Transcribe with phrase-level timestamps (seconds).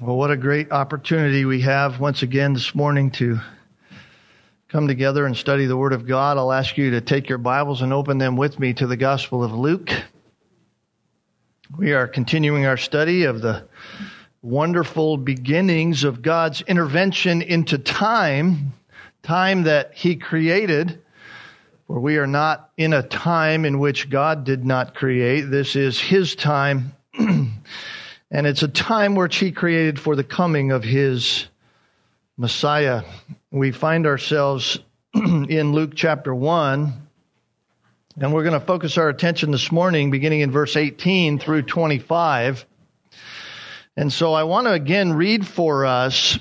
[0.00, 3.38] Well, what a great opportunity we have once again this morning to
[4.68, 6.38] come together and study the Word of God.
[6.38, 9.44] I'll ask you to take your Bibles and open them with me to the Gospel
[9.44, 9.90] of Luke.
[11.76, 13.64] We are continuing our study of the
[14.40, 18.72] wonderful beginnings of God's intervention into time,
[19.22, 21.02] time that He created.
[21.86, 25.42] For we are not in a time in which God did not create.
[25.42, 26.92] This is His time.
[28.32, 31.48] And it's a time which he created for the coming of his
[32.36, 33.02] Messiah.
[33.50, 34.78] We find ourselves
[35.14, 36.92] in Luke chapter 1,
[38.20, 42.64] and we're going to focus our attention this morning beginning in verse 18 through 25.
[43.96, 46.38] And so I want to again read for us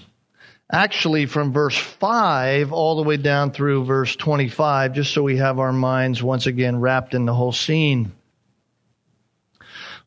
[0.71, 5.57] actually from verse 5 all the way down through verse 25, just so we have
[5.57, 8.11] our minds once again wrapped in the whole scene.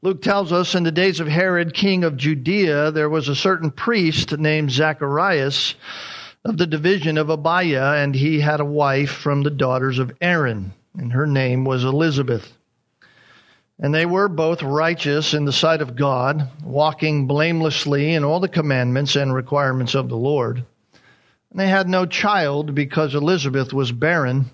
[0.05, 3.70] Luke tells us in the days of Herod, king of Judea, there was a certain
[3.70, 5.77] priest named Zacharias
[6.45, 10.73] of the division of Abiah, and he had a wife from the daughters of Aaron,
[10.99, 12.52] and her name was Elizabeth.
[13.79, 18.49] And they were both righteous in the sight of God, walking blamelessly in all the
[18.49, 20.65] commandments and requirements of the Lord.
[21.52, 24.46] And they had no child because Elizabeth was barren,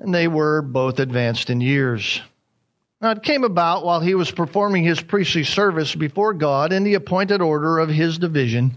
[0.00, 2.20] and they were both advanced in years.
[3.00, 6.94] Now, it came about while he was performing his priestly service before God in the
[6.94, 8.76] appointed order of his division.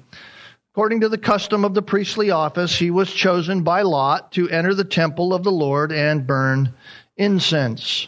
[0.73, 4.73] According to the custom of the priestly office, he was chosen by lot to enter
[4.73, 6.73] the temple of the Lord and burn
[7.17, 8.07] incense.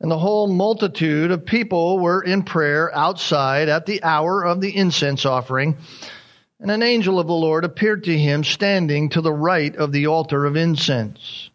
[0.00, 4.76] And the whole multitude of people were in prayer outside at the hour of the
[4.76, 5.78] incense offering.
[6.60, 10.08] And an angel of the Lord appeared to him standing to the right of the
[10.08, 11.48] altar of incense.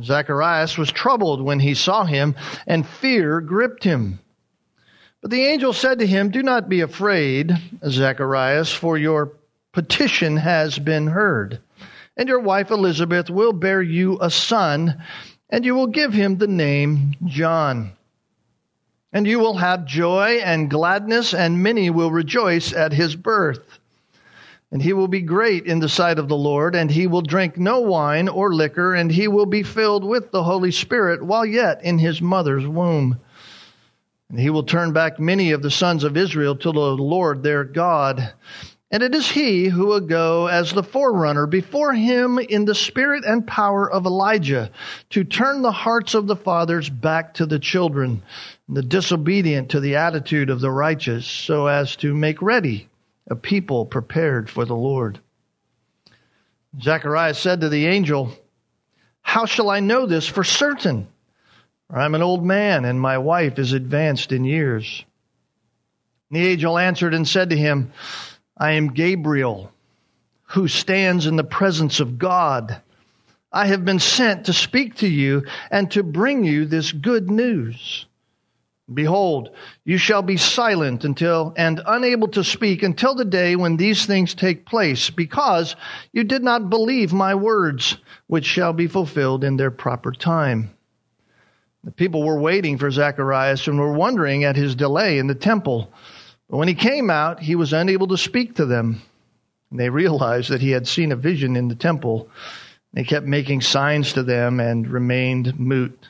[0.00, 2.34] Zacharias was troubled when he saw him,
[2.66, 4.20] and fear gripped him.
[5.20, 7.52] But the angel said to him, Do not be afraid,
[7.86, 9.32] Zacharias, for your
[9.72, 11.60] petition has been heard.
[12.16, 15.02] And your wife Elizabeth will bear you a son,
[15.48, 17.92] and you will give him the name John.
[19.12, 23.78] And you will have joy and gladness, and many will rejoice at his birth
[24.72, 27.58] and he will be great in the sight of the Lord, and he will drink
[27.58, 31.84] no wine or liquor, and he will be filled with the Holy Spirit while yet
[31.84, 33.20] in his mother's womb.
[34.30, 37.64] And he will turn back many of the sons of Israel to the Lord their
[37.64, 38.32] God.
[38.90, 43.26] And it is he who will go as the forerunner before him in the spirit
[43.26, 44.70] and power of Elijah
[45.10, 48.22] to turn the hearts of the fathers back to the children,
[48.70, 52.88] the disobedient to the attitude of the righteous, so as to make ready
[53.32, 55.18] a people prepared for the Lord.
[56.80, 58.30] Zacharias said to the angel,
[59.22, 61.08] How shall I know this for certain?
[61.90, 65.04] I'm an old man, and my wife is advanced in years.
[66.30, 67.92] And the angel answered and said to him,
[68.56, 69.72] I am Gabriel,
[70.48, 72.82] who stands in the presence of God.
[73.50, 78.04] I have been sent to speak to you and to bring you this good news.
[78.94, 79.50] Behold,
[79.84, 84.34] you shall be silent until and unable to speak until the day when these things
[84.34, 85.76] take place, because
[86.12, 90.70] you did not believe my words, which shall be fulfilled in their proper time.
[91.84, 95.92] The people were waiting for Zacharias and were wondering at his delay in the temple.
[96.48, 99.02] But when he came out, he was unable to speak to them.
[99.70, 102.28] And they realized that he had seen a vision in the temple.
[102.92, 106.08] They kept making signs to them and remained mute.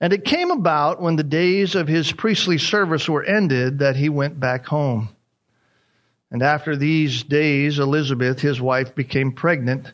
[0.00, 4.08] And it came about when the days of his priestly service were ended that he
[4.08, 5.08] went back home.
[6.30, 9.92] And after these days, Elizabeth, his wife, became pregnant,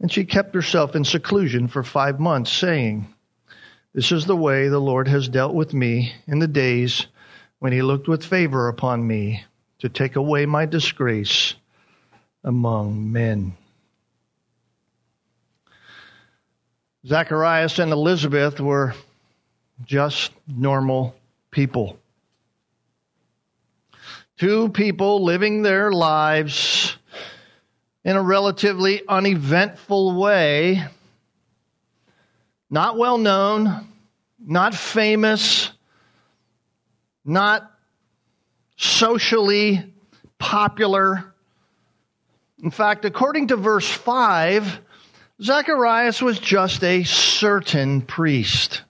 [0.00, 3.06] and she kept herself in seclusion for five months, saying,
[3.92, 7.06] This is the way the Lord has dealt with me in the days
[7.58, 9.44] when he looked with favor upon me
[9.78, 11.54] to take away my disgrace
[12.42, 13.56] among men.
[17.06, 18.94] Zacharias and Elizabeth were
[19.84, 21.14] just normal
[21.50, 21.98] people.
[24.38, 26.96] Two people living their lives
[28.04, 30.82] in a relatively uneventful way,
[32.70, 33.88] not well known,
[34.38, 35.70] not famous,
[37.24, 37.70] not
[38.76, 39.92] socially
[40.38, 41.34] popular.
[42.62, 44.80] In fact, according to verse 5,
[45.42, 48.82] Zacharias was just a certain priest.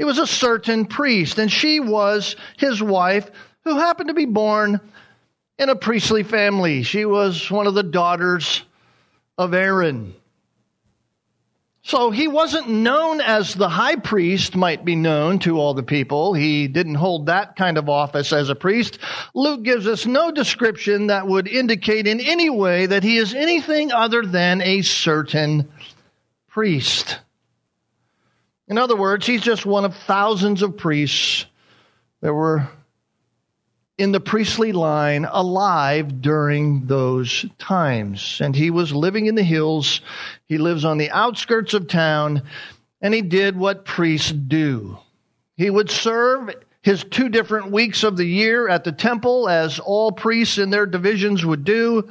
[0.00, 3.30] He was a certain priest, and she was his wife,
[3.64, 4.80] who happened to be born
[5.58, 6.84] in a priestly family.
[6.84, 8.62] She was one of the daughters
[9.36, 10.14] of Aaron.
[11.82, 16.32] So he wasn't known as the high priest might be known to all the people.
[16.32, 19.00] He didn't hold that kind of office as a priest.
[19.34, 23.92] Luke gives us no description that would indicate in any way that he is anything
[23.92, 25.70] other than a certain
[26.48, 27.18] priest.
[28.70, 31.44] In other words, he's just one of thousands of priests
[32.20, 32.68] that were
[33.98, 38.38] in the priestly line alive during those times.
[38.40, 40.00] And he was living in the hills.
[40.46, 42.44] He lives on the outskirts of town,
[43.02, 44.98] and he did what priests do.
[45.56, 50.12] He would serve his two different weeks of the year at the temple, as all
[50.12, 52.08] priests in their divisions would do.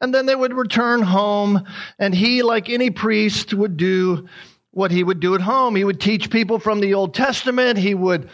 [0.00, 1.66] And then they would return home,
[1.98, 4.26] and he, like any priest, would do
[4.70, 5.74] what he would do at home.
[5.74, 7.78] He would teach people from the Old Testament.
[7.78, 8.30] He would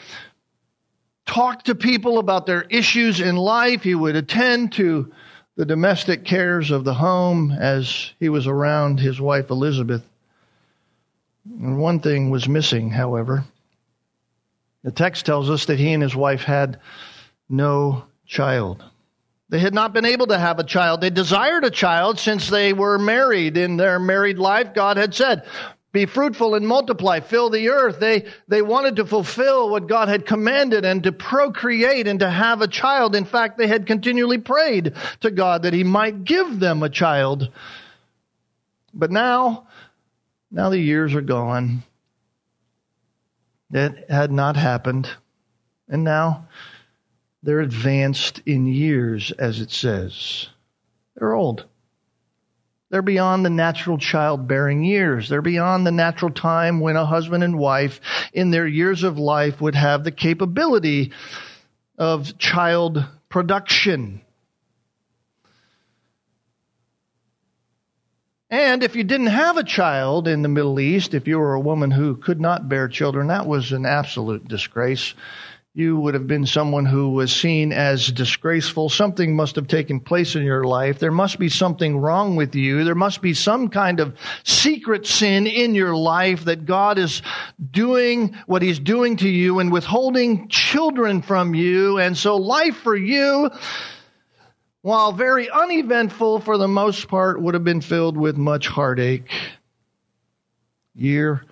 [1.26, 3.82] talk to people about their issues in life.
[3.82, 5.12] He would attend to
[5.56, 10.02] the domestic cares of the home as he was around his wife Elizabeth.
[11.46, 13.44] And one thing was missing, however.
[14.82, 16.80] The text tells us that he and his wife had
[17.48, 18.84] no child.
[19.48, 21.00] They had not been able to have a child.
[21.00, 23.56] They desired a child since they were married.
[23.56, 25.44] In their married life, God had said,
[25.94, 28.00] be fruitful and multiply, fill the earth.
[28.00, 32.60] They, they wanted to fulfill what God had commanded and to procreate and to have
[32.60, 33.14] a child.
[33.14, 37.48] In fact, they had continually prayed to God that He might give them a child.
[38.92, 39.68] But now,
[40.50, 41.84] now the years are gone.
[43.70, 45.08] That had not happened.
[45.88, 46.48] And now
[47.44, 50.48] they're advanced in years, as it says.
[51.14, 51.66] They're old.
[52.94, 55.28] They're beyond the natural childbearing years.
[55.28, 58.00] They're beyond the natural time when a husband and wife
[58.32, 61.10] in their years of life would have the capability
[61.98, 64.20] of child production.
[68.48, 71.60] And if you didn't have a child in the Middle East, if you were a
[71.60, 75.14] woman who could not bear children, that was an absolute disgrace
[75.76, 78.88] you would have been someone who was seen as disgraceful.
[78.88, 81.00] Something must have taken place in your life.
[81.00, 82.84] There must be something wrong with you.
[82.84, 87.22] There must be some kind of secret sin in your life that God is
[87.72, 91.98] doing what He's doing to you and withholding children from you.
[91.98, 93.50] And so life for you,
[94.82, 99.28] while very uneventful for the most part, would have been filled with much heartache.
[100.94, 101.44] Year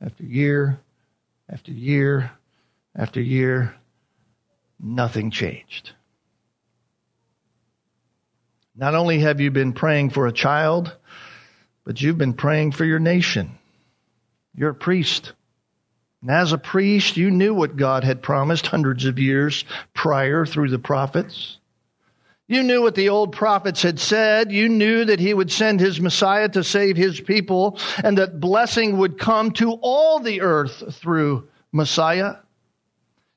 [0.00, 0.80] after year
[1.50, 2.30] after year
[2.94, 3.74] after year,
[4.78, 5.92] nothing changed.
[8.76, 10.96] Not only have you been praying for a child,
[11.84, 13.58] but you've been praying for your nation.
[14.54, 15.32] You're a priest.
[16.22, 19.64] And as a priest, you knew what God had promised hundreds of years
[19.94, 21.58] prior through the prophets.
[22.46, 24.50] You knew what the old prophets had said.
[24.50, 28.98] You knew that he would send his Messiah to save his people and that blessing
[28.98, 32.36] would come to all the earth through Messiah.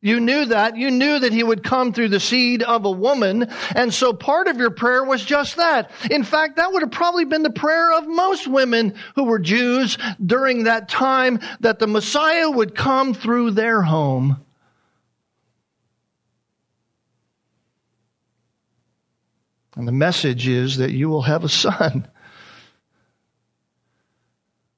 [0.04, 0.76] You knew that.
[0.76, 3.48] You knew that he would come through the seed of a woman.
[3.74, 5.92] And so part of your prayer was just that.
[6.12, 9.98] In fact, that would have probably been the prayer of most women who were Jews
[10.24, 14.44] during that time that the Messiah would come through their home.
[19.78, 22.10] And the message is that you will have a son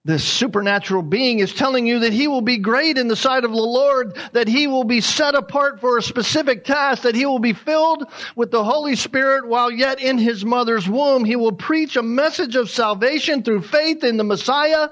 [0.06, 3.50] this supernatural being is telling you that he will be great in the sight of
[3.50, 7.40] the Lord, that he will be set apart for a specific task, that he will
[7.40, 11.26] be filled with the Holy Spirit while yet in his mother's womb.
[11.26, 14.90] He will preach a message of salvation through faith in the Messiah.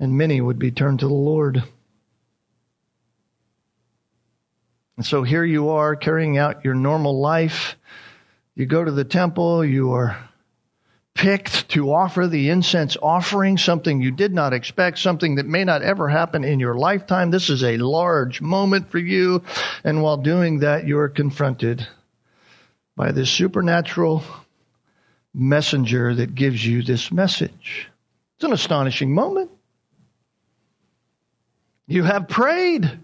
[0.00, 1.62] And many would be turned to the Lord.
[4.96, 7.76] And so here you are carrying out your normal life.
[8.56, 10.25] You go to the temple, you are
[11.16, 15.82] picked to offer the incense offering, something you did not expect, something that may not
[15.82, 17.30] ever happen in your lifetime.
[17.30, 19.42] This is a large moment for you.
[19.82, 21.86] And while doing that, you are confronted
[22.94, 24.22] by this supernatural
[25.34, 27.88] messenger that gives you this message.
[28.36, 29.50] It's an astonishing moment.
[31.86, 33.00] You have prayed.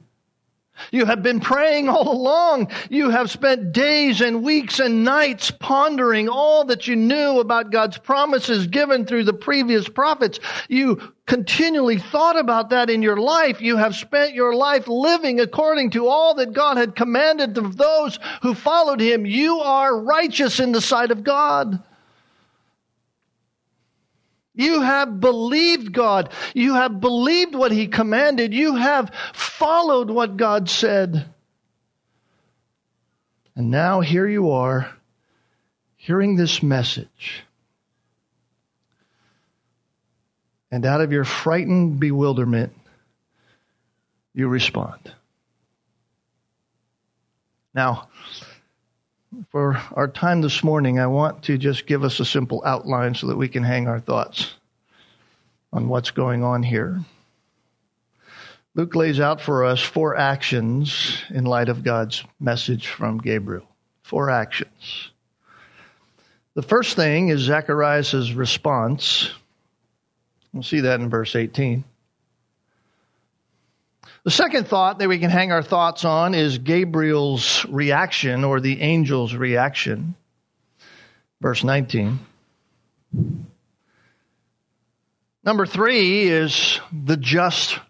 [0.91, 2.71] You have been praying all along.
[2.91, 7.99] You have spent days and weeks and nights pondering all that you knew about God's
[7.99, 10.41] promises given through the previous prophets.
[10.69, 13.61] You continually thought about that in your life.
[13.61, 18.19] You have spent your life living according to all that God had commanded of those
[18.43, 19.25] who followed him.
[19.27, 21.83] You are righteous in the sight of God.
[24.55, 26.31] You have believed God.
[26.55, 28.53] You have believed what He commanded.
[28.53, 31.27] You have followed what God said.
[33.57, 34.93] And now here you are
[35.97, 37.45] hearing this message.
[40.71, 42.73] And out of your frightened bewilderment,
[44.35, 45.13] you respond.
[47.75, 48.09] Now,
[49.51, 53.27] for our time this morning, I want to just give us a simple outline so
[53.29, 54.55] that we can hang our thoughts
[55.73, 57.01] on what's going on here.
[58.75, 63.67] Luke lays out for us four actions in light of God's message from Gabriel.
[64.03, 65.11] Four actions.
[66.55, 69.31] The first thing is Zacharias' response.
[70.53, 71.85] We'll see that in verse 18.
[74.25, 78.81] The second thought that we can hang our thoughts on is Gabriel's reaction or the
[78.81, 80.15] angel's reaction.
[81.41, 82.21] Verse 19.
[85.45, 87.81] Number three is the just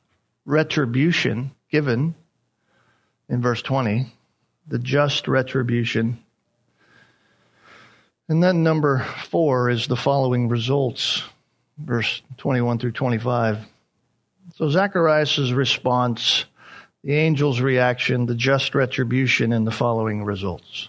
[0.47, 2.15] retribution given
[3.29, 4.11] in verse 20.
[4.69, 6.19] The just retribution.
[8.31, 11.23] And then number four is the following results,
[11.77, 13.59] verse 21 through 25.
[14.55, 16.45] So Zacharias' response,
[17.03, 20.89] the angel's reaction, the just retribution, and the following results.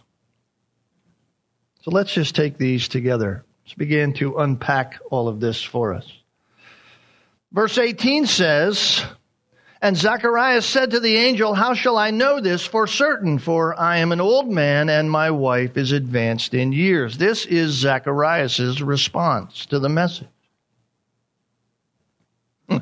[1.81, 3.45] So let's just take these together.
[3.65, 6.11] Let's begin to unpack all of this for us.
[7.53, 9.03] Verse 18 says,
[9.81, 13.37] And Zacharias said to the angel, How shall I know this for certain?
[13.37, 17.17] For I am an old man and my wife is advanced in years.
[17.17, 20.27] This is Zacharias' response to the message.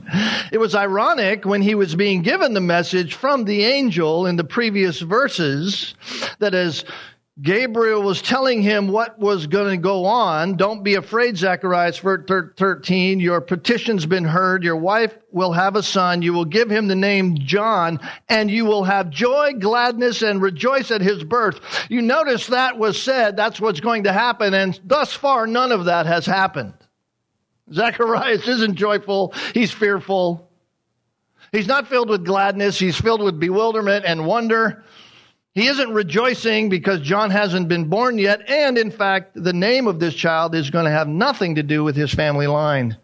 [0.51, 4.43] It was ironic when he was being given the message from the angel in the
[4.43, 5.95] previous verses
[6.39, 6.83] that as
[7.41, 10.57] Gabriel was telling him what was going to go on.
[10.57, 13.19] Don't be afraid, Zacharias 13.
[13.19, 14.63] Your petition's been heard.
[14.63, 16.21] Your wife will have a son.
[16.21, 20.91] You will give him the name John, and you will have joy, gladness, and rejoice
[20.91, 21.62] at his birth.
[21.89, 23.38] You notice that was said.
[23.38, 24.53] That's what's going to happen.
[24.53, 26.74] And thus far, none of that has happened.
[27.74, 29.34] Zacharias isn't joyful.
[29.54, 30.50] He's fearful.
[31.51, 32.80] He's not filled with gladness.
[32.80, 34.84] He's filled with bewilderment and wonder.
[35.54, 38.50] He isn't rejoicing because John hasn't been born yet.
[38.50, 41.84] And in fact, the name of this child is going to have nothing to do
[41.84, 42.98] with his family line.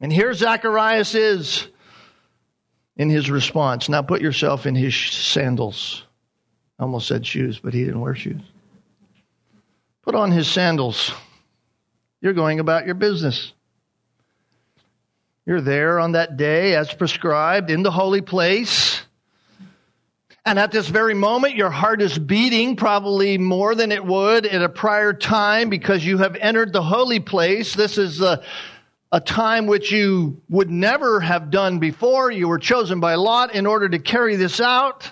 [0.00, 1.68] And here Zacharias is
[2.96, 3.88] in his response.
[3.88, 6.04] Now put yourself in his sandals.
[6.78, 8.42] I almost said shoes, but he didn't wear shoes.
[10.02, 11.12] Put on his sandals.
[12.20, 13.52] You're going about your business.
[15.44, 19.02] You're there on that day as prescribed in the holy place.
[20.44, 24.62] And at this very moment, your heart is beating probably more than it would at
[24.62, 27.74] a prior time because you have entered the holy place.
[27.74, 28.42] This is a,
[29.10, 32.30] a time which you would never have done before.
[32.30, 35.10] You were chosen by lot in order to carry this out.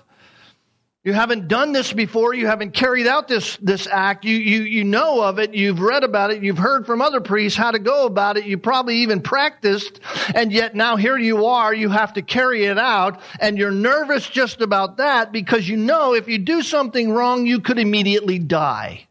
[1.04, 2.32] You haven't done this before.
[2.32, 4.25] You haven't carried out this, this act.
[4.25, 5.52] You, you, you know of it.
[5.52, 6.42] You've read about it.
[6.42, 8.46] You've heard from other priests how to go about it.
[8.46, 10.00] You probably even practiced.
[10.34, 11.75] And yet now here you are.
[11.75, 13.20] You have to carry it out.
[13.38, 17.61] And you're nervous just about that because you know if you do something wrong, you
[17.61, 19.06] could immediately die.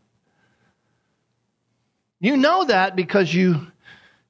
[2.19, 3.67] You know that because you,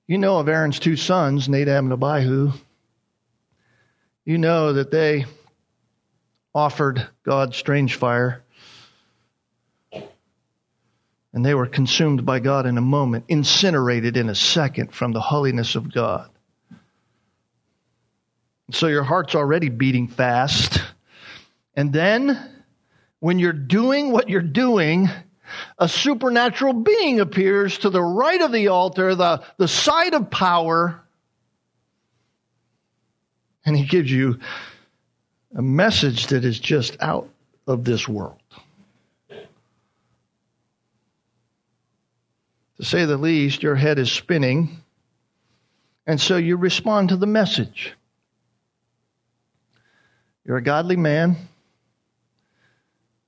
[0.06, 2.52] you know of Aaron's two sons, Nadab and Abihu.
[4.26, 5.24] You know that they
[6.54, 8.44] offered God strange fire.
[11.34, 15.20] And they were consumed by God in a moment, incinerated in a second from the
[15.20, 16.30] holiness of God.
[18.72, 20.80] So your heart's already beating fast.
[21.76, 22.38] And then,
[23.20, 25.10] when you're doing what you're doing,
[25.78, 31.04] a supernatural being appears to the right of the altar, the, the side of power,
[33.66, 34.40] and he gives you
[35.56, 37.30] a message that is just out
[37.68, 38.40] of this world.
[42.78, 44.82] To say the least, your head is spinning,
[46.08, 47.94] and so you respond to the message.
[50.44, 51.38] You're a godly man,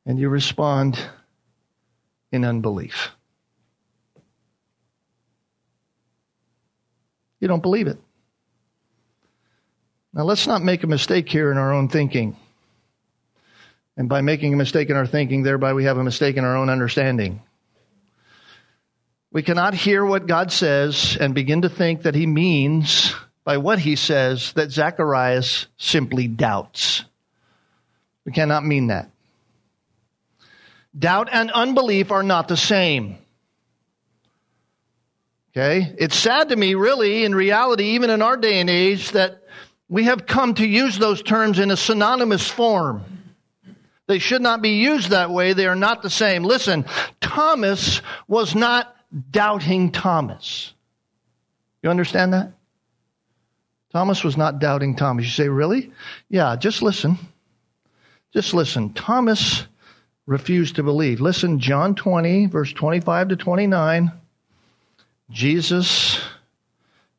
[0.06, 1.00] and you respond
[2.32, 3.12] in unbelief.
[7.40, 8.00] You don't believe it.
[10.16, 12.38] Now, let's not make a mistake here in our own thinking.
[13.98, 16.56] And by making a mistake in our thinking, thereby we have a mistake in our
[16.56, 17.42] own understanding.
[19.30, 23.78] We cannot hear what God says and begin to think that He means by what
[23.78, 27.04] He says that Zacharias simply doubts.
[28.24, 29.12] We cannot mean that.
[30.98, 33.18] Doubt and unbelief are not the same.
[35.52, 35.94] Okay?
[35.98, 39.42] It's sad to me, really, in reality, even in our day and age, that
[39.88, 43.04] we have come to use those terms in a synonymous form.
[44.08, 45.54] They should not be used that way.
[45.54, 46.44] They are not the same.
[46.44, 46.86] Listen,
[47.22, 48.96] Thomas was not
[49.32, 50.74] doubting Thomas.
[51.82, 52.52] You understand that?
[53.92, 55.26] Thomas was not doubting Thomas.
[55.26, 55.92] You say, really?
[56.30, 57.18] Yeah, just listen.
[58.34, 58.94] Just listen.
[58.94, 59.66] Thomas
[60.26, 61.22] refused to believe.
[61.22, 64.12] Listen, John 20, verse 25 to 29.
[65.30, 66.20] Jesus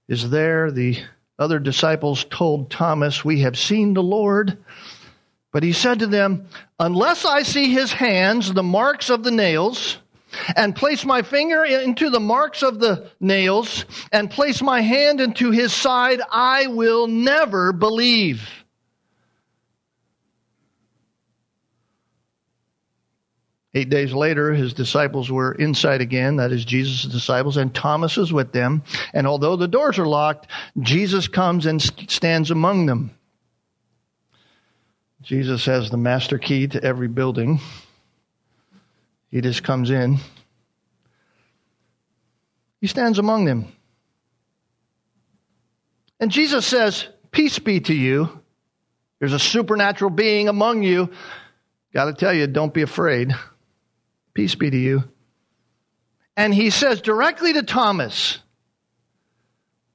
[0.09, 0.71] is there.
[0.71, 0.99] The
[1.39, 4.59] other disciples told Thomas, We have seen the Lord.
[5.53, 6.47] But he said to them,
[6.79, 9.99] Unless I see his hands, the marks of the nails,
[10.55, 15.51] and place my finger into the marks of the nails, and place my hand into
[15.51, 18.49] his side, I will never believe.
[23.77, 28.33] Eight days later, his disciples were inside again, that is Jesus' disciples, and Thomas is
[28.33, 28.83] with them.
[29.13, 30.47] And although the doors are locked,
[30.81, 33.11] Jesus comes and stands among them.
[35.21, 37.61] Jesus has the master key to every building.
[39.31, 40.21] He just comes in.
[42.81, 43.71] He stands among them.
[46.19, 48.41] And Jesus says, Peace be to you.
[49.19, 51.11] There's a supernatural being among you.
[51.93, 53.35] Got to tell you, don't be afraid.
[54.37, 55.03] Peace be to you.
[56.37, 58.39] And he says directly to Thomas,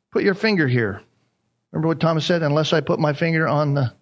[0.09, 0.99] Put your finger here.
[1.71, 2.41] Remember what Thomas said?
[2.41, 3.93] Unless I put my finger on the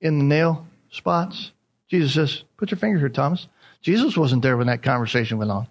[0.00, 1.52] in the nail spots.
[1.86, 3.46] Jesus says, Put your finger here, Thomas.
[3.82, 5.68] Jesus wasn't there when that conversation went on.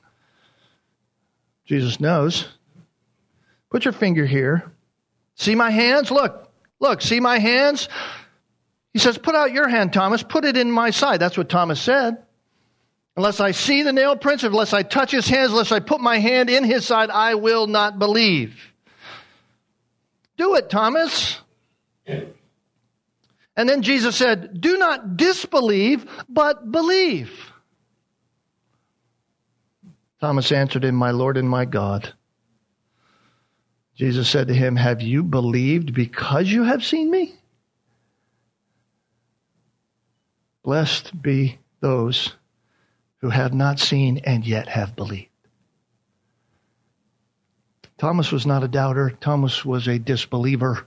[1.65, 2.47] Jesus knows.
[3.69, 4.71] Put your finger here.
[5.35, 6.11] See my hands?
[6.11, 6.49] Look,
[6.79, 7.89] look, see my hands?
[8.93, 10.23] He says, Put out your hand, Thomas.
[10.23, 11.19] Put it in my side.
[11.19, 12.23] That's what Thomas said.
[13.15, 16.17] Unless I see the nail prints, unless I touch his hands, unless I put my
[16.17, 18.59] hand in his side, I will not believe.
[20.37, 21.39] Do it, Thomas.
[23.55, 27.31] And then Jesus said, Do not disbelieve, but believe.
[30.19, 32.13] Thomas answered him, My Lord and my God.
[33.95, 37.35] Jesus said to him, Have you believed because you have seen me?
[40.63, 42.33] Blessed be those
[43.23, 45.29] who have not seen and yet have believed.
[47.97, 50.85] Thomas was not a doubter, Thomas was a disbeliever.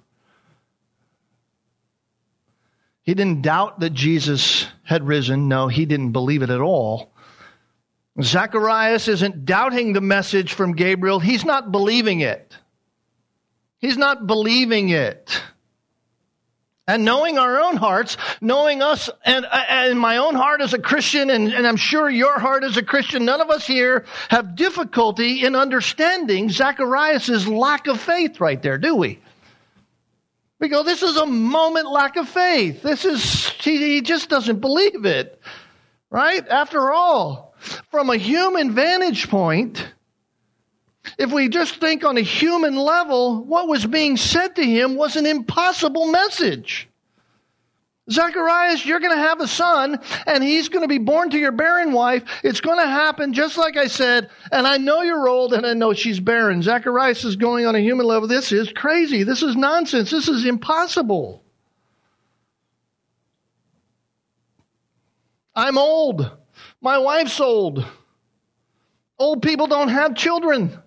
[3.05, 5.49] He didn't doubt that Jesus had risen.
[5.49, 7.11] No, he didn't believe it at all.
[8.21, 11.21] Zacharias isn't doubting the message from Gabriel.
[11.21, 12.55] He's not believing it.
[13.79, 15.41] He's not believing it.
[16.89, 21.31] And knowing our own hearts, knowing us and, and my own heart as a Christian,
[21.31, 25.45] and, and I'm sure your heart as a Christian, none of us here have difficulty
[25.45, 29.19] in understanding Zacharias' lack of faith right there, do we?
[30.61, 32.83] We go, this is a moment lack of faith.
[32.83, 35.41] This is, he, he just doesn't believe it.
[36.09, 36.47] Right?
[36.47, 37.55] After all,
[37.91, 39.85] from a human vantage point,
[41.19, 45.17] if we just think on a human level, what was being said to him was
[45.17, 46.89] an impossible message.
[48.09, 51.51] Zacharias, you're going to have a son, and he's going to be born to your
[51.51, 52.23] barren wife.
[52.45, 55.75] It's going to happen just like I said, and I know you're old, and I
[55.75, 56.63] know she's barren.
[56.63, 58.29] Zacharias is going on a human level.
[58.29, 59.25] This is crazy.
[59.25, 60.11] This is nonsense.
[60.11, 61.43] This is impossible.
[65.57, 66.31] I'm old.
[66.81, 67.85] My wife's old.
[69.19, 70.79] Old people don't have children.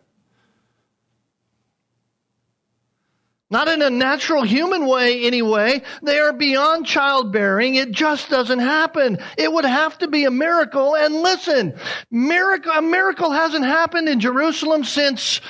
[3.51, 5.81] Not in a natural human way, anyway.
[6.03, 7.75] They are beyond childbearing.
[7.75, 9.17] It just doesn't happen.
[9.38, 10.95] It would have to be a miracle.
[10.95, 11.73] And listen,
[12.12, 15.41] miracle, a miracle hasn't happened in Jerusalem since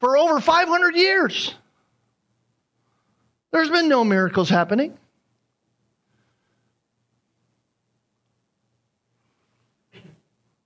[0.00, 1.54] for over 500 years.
[3.52, 4.98] There's been no miracles happening.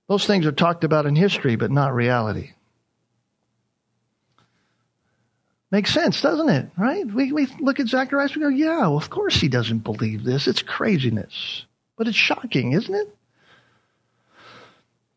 [0.07, 2.51] Those things are talked about in history, but not reality.
[5.71, 6.69] Makes sense, doesn't it?
[6.77, 7.05] Right?
[7.05, 10.47] We, we look at Zacharias, we go, yeah, well, of course he doesn't believe this.
[10.47, 11.65] It's craziness.
[11.97, 13.15] But it's shocking, isn't it?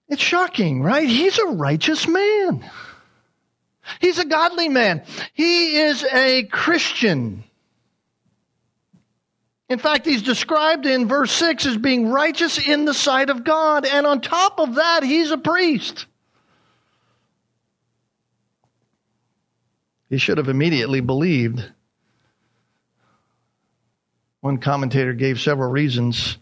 [0.08, 1.08] It's shocking, right?
[1.08, 2.64] He's a righteous man.
[4.00, 5.02] He's a godly man.
[5.32, 7.42] He is a Christian.
[9.68, 13.86] In fact, he's described in verse 6 as being righteous in the sight of God.
[13.86, 16.06] And on top of that, he's a priest.
[20.08, 21.64] He should have immediately believed.
[24.40, 26.36] One commentator gave several reasons.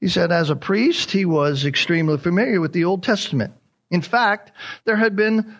[0.00, 3.54] He said, as a priest, he was extremely familiar with the Old Testament.
[3.90, 4.52] In fact,
[4.84, 5.56] there had been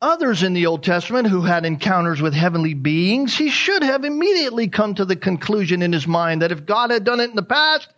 [0.00, 3.36] others in the Old Testament who had encounters with heavenly beings.
[3.36, 7.04] He should have immediately come to the conclusion in his mind that if God had
[7.04, 7.88] done it in the past,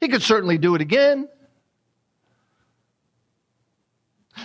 [0.00, 1.28] he could certainly do it again.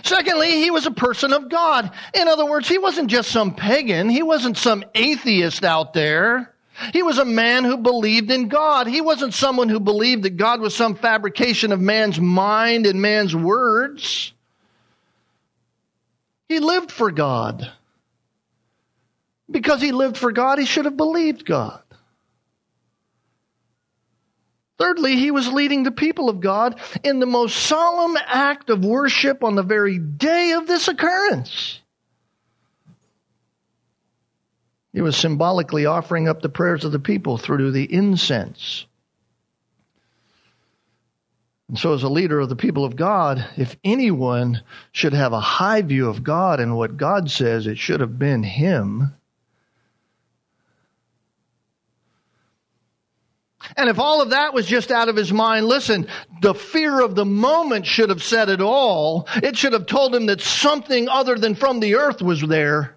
[0.04, 1.92] Secondly, he was a person of God.
[2.14, 4.10] In other words, he wasn't just some pagan.
[4.10, 6.54] He wasn't some atheist out there.
[6.92, 8.88] He was a man who believed in God.
[8.88, 13.36] He wasn't someone who believed that God was some fabrication of man's mind and man's
[13.36, 14.34] words.
[16.50, 17.72] He lived for God.
[19.50, 21.83] Because he lived for God, he should have believed God.
[24.84, 29.42] Thirdly, he was leading the people of God in the most solemn act of worship
[29.42, 31.80] on the very day of this occurrence.
[34.92, 38.86] He was symbolically offering up the prayers of the people through the incense.
[41.70, 45.40] And so, as a leader of the people of God, if anyone should have a
[45.40, 49.14] high view of God and what God says, it should have been him.
[53.78, 56.08] And if all of that was just out of his mind, listen,
[56.42, 59.28] the fear of the moment should have said it all.
[59.36, 62.96] It should have told him that something other than from the earth was there.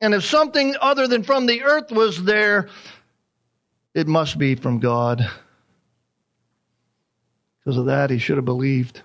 [0.00, 2.68] And if something other than from the earth was there,
[3.94, 5.28] it must be from God.
[7.58, 9.02] Because of that, he should have believed.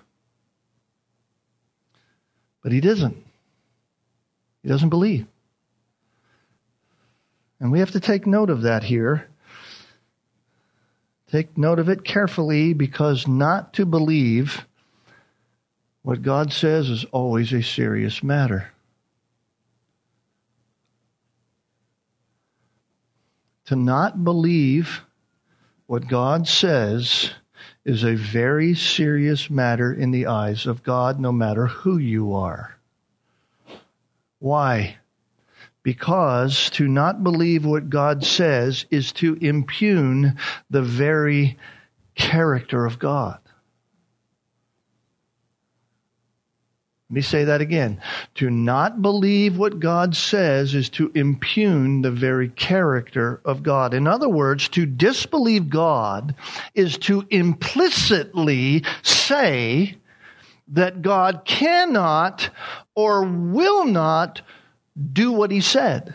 [2.62, 3.16] But he doesn't.
[4.62, 5.26] He doesn't believe.
[7.60, 9.28] And we have to take note of that here.
[11.34, 14.68] Take note of it carefully because not to believe
[16.02, 18.70] what God says is always a serious matter.
[23.64, 25.00] To not believe
[25.88, 27.32] what God says
[27.84, 32.76] is a very serious matter in the eyes of God, no matter who you are.
[34.38, 34.98] Why?
[35.84, 40.38] Because to not believe what God says is to impugn
[40.70, 41.58] the very
[42.16, 43.38] character of God.
[47.10, 48.00] Let me say that again.
[48.36, 53.92] To not believe what God says is to impugn the very character of God.
[53.92, 56.34] In other words, to disbelieve God
[56.74, 59.96] is to implicitly say
[60.68, 62.48] that God cannot
[62.94, 64.40] or will not
[65.12, 66.14] do what he said.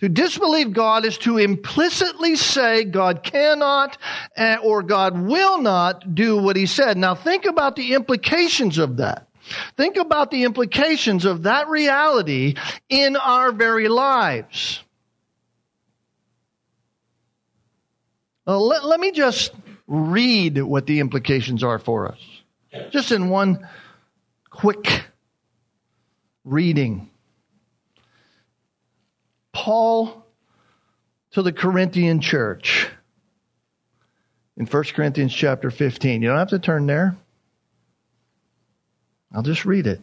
[0.00, 3.98] To disbelieve God is to implicitly say God cannot
[4.34, 6.96] eh, or God will not do what he said.
[6.96, 9.28] Now think about the implications of that.
[9.76, 12.56] Think about the implications of that reality
[12.88, 14.82] in our very lives.
[18.44, 19.52] Well, let, let me just
[19.86, 22.18] read what the implications are for us.
[22.90, 23.68] Just in one
[24.50, 25.04] quick
[26.44, 27.10] reading.
[29.52, 30.26] Paul
[31.32, 32.88] to the Corinthian church
[34.56, 36.22] in 1 Corinthians chapter 15.
[36.22, 37.16] You don't have to turn there.
[39.34, 40.00] I'll just read it.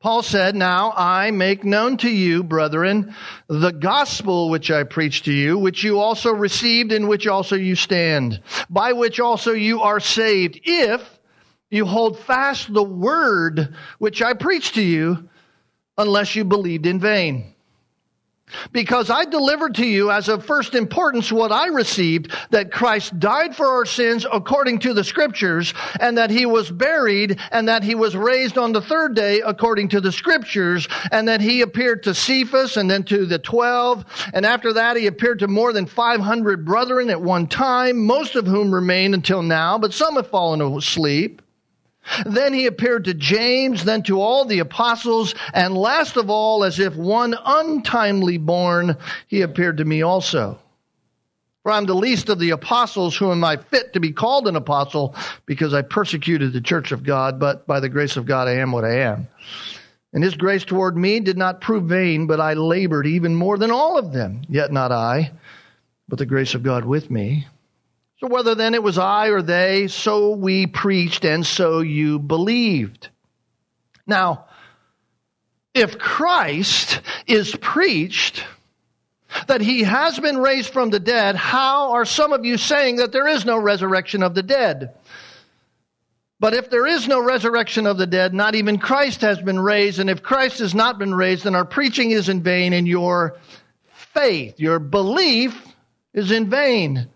[0.00, 3.14] Paul said, Now I make known to you, brethren,
[3.46, 7.76] the gospel which I preached to you, which you also received, in which also you
[7.76, 11.11] stand, by which also you are saved, if
[11.72, 15.28] you hold fast the word which I preached to you,
[15.98, 17.52] unless you believed in vain.
[18.70, 23.56] Because I delivered to you as of first importance what I received, that Christ died
[23.56, 27.94] for our sins according to the scriptures, and that he was buried, and that he
[27.94, 32.14] was raised on the third day according to the scriptures, and that he appeared to
[32.14, 34.04] Cephas and then to the twelve,
[34.34, 38.46] and after that he appeared to more than 500 brethren at one time, most of
[38.46, 41.41] whom remain until now, but some have fallen asleep.
[42.26, 46.78] Then he appeared to James, then to all the apostles, and last of all, as
[46.78, 48.96] if one untimely born,
[49.28, 50.58] he appeared to me also.
[51.62, 54.56] For I'm the least of the apostles, who am I fit to be called an
[54.56, 55.14] apostle,
[55.46, 58.72] because I persecuted the church of God, but by the grace of God I am
[58.72, 59.28] what I am.
[60.12, 63.70] And his grace toward me did not prove vain, but I labored even more than
[63.70, 65.30] all of them, yet not I,
[66.08, 67.46] but the grace of God with me.
[68.22, 73.08] So whether then it was I or they, so we preached and so you believed.
[74.06, 74.44] Now,
[75.74, 78.44] if Christ is preached
[79.48, 83.10] that he has been raised from the dead, how are some of you saying that
[83.10, 84.94] there is no resurrection of the dead?
[86.38, 89.98] But if there is no resurrection of the dead, not even Christ has been raised.
[89.98, 93.36] And if Christ has not been raised, then our preaching is in vain and your
[94.14, 95.60] faith, your belief
[96.14, 97.08] is in vain.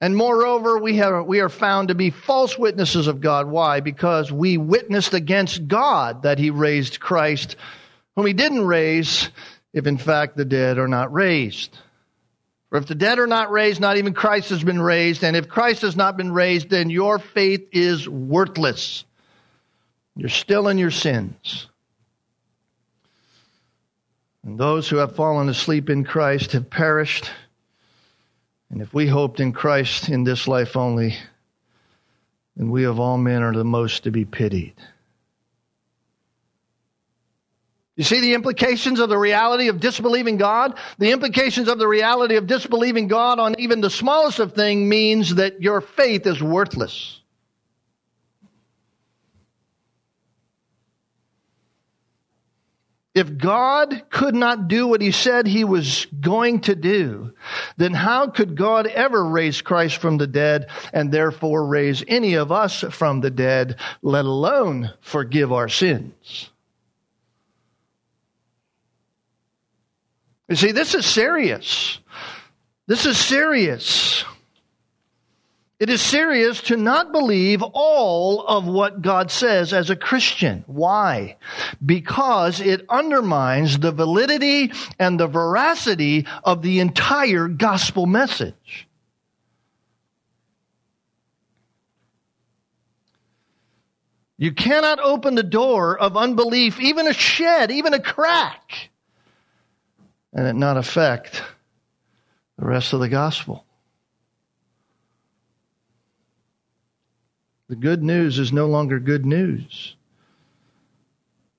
[0.00, 3.46] And moreover, we, have, we are found to be false witnesses of God.
[3.46, 3.80] Why?
[3.80, 7.56] Because we witnessed against God that he raised Christ,
[8.14, 9.30] whom he didn't raise,
[9.72, 11.76] if in fact the dead are not raised.
[12.68, 15.24] For if the dead are not raised, not even Christ has been raised.
[15.24, 19.04] And if Christ has not been raised, then your faith is worthless.
[20.14, 21.68] You're still in your sins.
[24.44, 27.30] And those who have fallen asleep in Christ have perished.
[28.70, 31.16] And if we hoped in Christ in this life only,
[32.56, 34.74] then we of all men are the most to be pitied.
[37.96, 40.78] You see the implications of the reality of disbelieving God?
[40.98, 45.36] The implications of the reality of disbelieving God on even the smallest of things means
[45.36, 47.20] that your faith is worthless.
[53.16, 57.32] If God could not do what he said he was going to do,
[57.78, 62.52] then how could God ever raise Christ from the dead and therefore raise any of
[62.52, 66.50] us from the dead, let alone forgive our sins?
[70.50, 71.98] You see, this is serious.
[72.86, 74.26] This is serious.
[75.78, 80.64] It is serious to not believe all of what God says as a Christian.
[80.66, 81.36] Why?
[81.84, 88.88] Because it undermines the validity and the veracity of the entire gospel message.
[94.38, 98.90] You cannot open the door of unbelief, even a shed, even a crack,
[100.32, 101.42] and it not affect
[102.58, 103.65] the rest of the gospel.
[107.68, 109.96] The good news is no longer good news.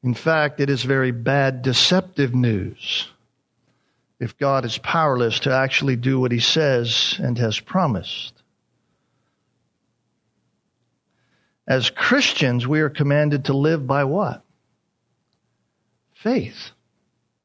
[0.04, 3.10] In fact, it is very bad, deceptive news
[4.20, 8.34] if God is powerless to actually do what he says and has promised.
[11.68, 14.44] As Christians, we are commanded to live by what?
[16.14, 16.72] Faith.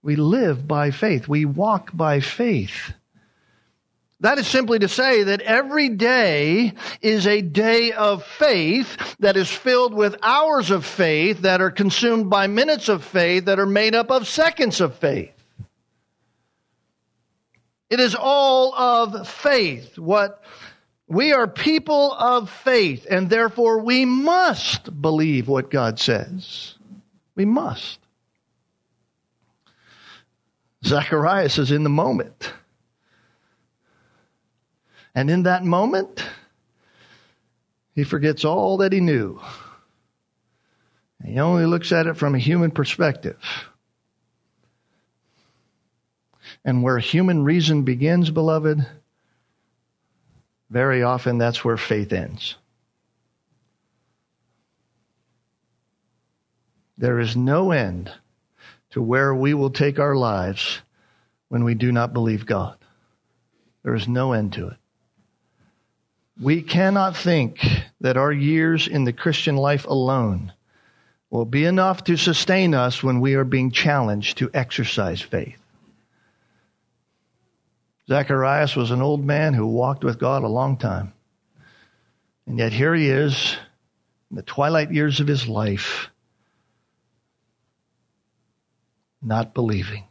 [0.03, 1.29] We live by faith.
[1.29, 2.92] We walk by faith.
[4.22, 9.50] That is simply to say that every day is a day of faith that is
[9.50, 13.96] filled with hours of faith that are consumed by minutes of faith that are made
[13.96, 15.32] up of seconds of faith.
[17.90, 19.98] It is all of faith.
[19.98, 20.40] What
[21.08, 26.76] we are people of faith, and therefore we must believe what God says.
[27.35, 27.98] We must.
[30.85, 32.52] Zacharias is in the moment.
[35.14, 36.25] And in that moment,
[37.94, 39.40] he forgets all that he knew.
[41.25, 43.38] He only looks at it from a human perspective.
[46.64, 48.87] And where human reason begins, beloved,
[50.70, 52.57] very often that's where faith ends.
[56.96, 58.11] There is no end
[58.90, 60.81] to where we will take our lives
[61.48, 62.77] when we do not believe God.
[63.83, 64.77] There is no end to it.
[66.40, 67.60] We cannot think
[68.00, 70.52] that our years in the Christian life alone
[71.30, 75.58] will be enough to sustain us when we are being challenged to exercise faith.
[78.08, 81.12] Zacharias was an old man who walked with God a long time.
[82.46, 83.56] And yet here he is
[84.30, 86.08] in the twilight years of his life,
[89.22, 90.04] not believing.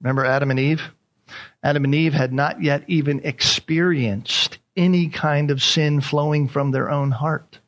[0.00, 0.82] Remember Adam and Eve?
[1.62, 6.90] Adam and Eve had not yet even experienced any kind of sin flowing from their
[6.90, 7.58] own heart.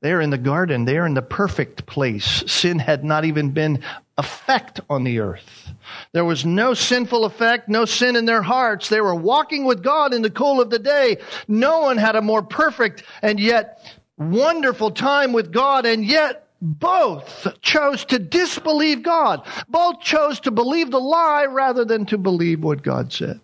[0.00, 0.84] They're in the garden.
[0.84, 2.44] They're in the perfect place.
[2.46, 3.82] Sin had not even been
[4.18, 5.72] effect on the earth.
[6.12, 8.88] There was no sinful effect, no sin in their hearts.
[8.88, 11.18] They were walking with God in the cool of the day.
[11.48, 17.46] No one had a more perfect and yet wonderful time with God, and yet both
[17.60, 19.46] chose to disbelieve God.
[19.68, 23.40] Both chose to believe the lie rather than to believe what God said.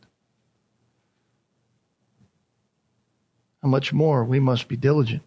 [3.62, 5.22] How much more we must be diligent.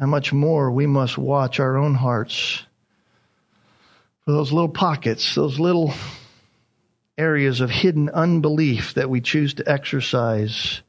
[0.00, 2.62] How much more we must watch our own hearts
[4.24, 5.92] for those little pockets, those little
[7.16, 10.82] areas of hidden unbelief that we choose to exercise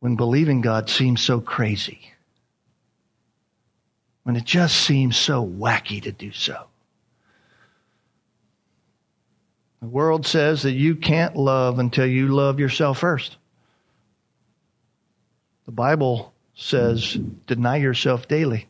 [0.00, 2.10] when believing God seems so crazy
[4.30, 6.68] when it just seems so wacky to do so.
[9.82, 13.38] The world says that you can't love until you love yourself first.
[15.66, 18.68] The Bible says, deny yourself daily.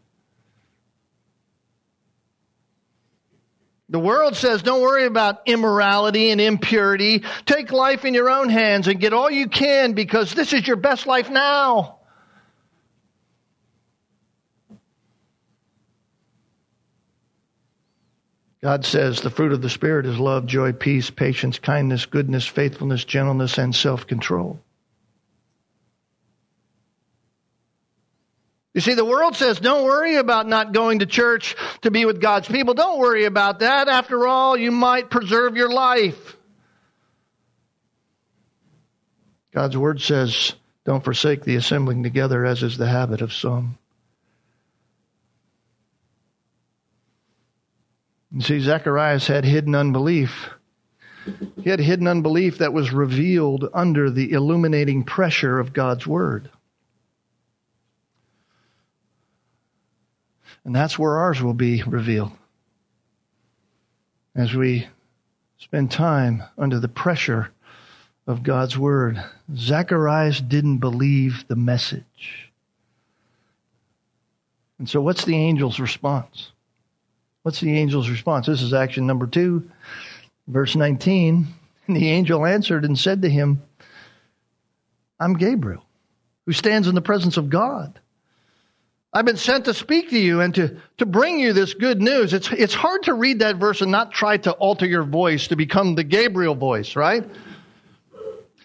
[3.91, 7.23] The world says, don't worry about immorality and impurity.
[7.45, 10.77] Take life in your own hands and get all you can because this is your
[10.77, 12.00] best life now.
[18.63, 23.05] God says the fruit of the Spirit is love, joy, peace, patience, kindness, goodness, faithfulness,
[23.05, 24.61] gentleness, and self control.
[28.75, 32.21] You see, the world says, don't worry about not going to church to be with
[32.21, 32.75] God's people.
[32.75, 33.89] Don't worry about that.
[33.89, 36.37] After all, you might preserve your life.
[39.53, 40.53] God's word says,
[40.85, 43.77] don't forsake the assembling together as is the habit of some.
[48.33, 50.51] You see, Zacharias had hidden unbelief.
[51.63, 56.51] He had hidden unbelief that was revealed under the illuminating pressure of God's word.
[60.65, 62.33] And that's where ours will be revealed.
[64.35, 64.87] As we
[65.59, 67.51] spend time under the pressure
[68.27, 69.23] of God's word.
[69.55, 72.53] Zacharias didn't believe the message.
[74.79, 76.53] And so, what's the angel's response?
[77.43, 78.47] What's the angel's response?
[78.47, 79.71] This is action number two,
[80.47, 81.47] verse 19.
[81.87, 83.63] And the angel answered and said to him,
[85.19, 85.85] I'm Gabriel,
[86.47, 87.99] who stands in the presence of God.
[89.13, 92.33] I've been sent to speak to you and to, to bring you this good news.
[92.33, 95.57] It's, it's hard to read that verse and not try to alter your voice to
[95.57, 97.29] become the Gabriel voice, right?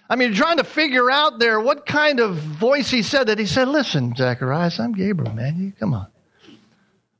[0.07, 3.39] I mean, you're trying to figure out there what kind of voice he said that.
[3.39, 5.59] He said, Listen, Zacharias, I'm Gabriel, man.
[5.59, 6.07] You come on.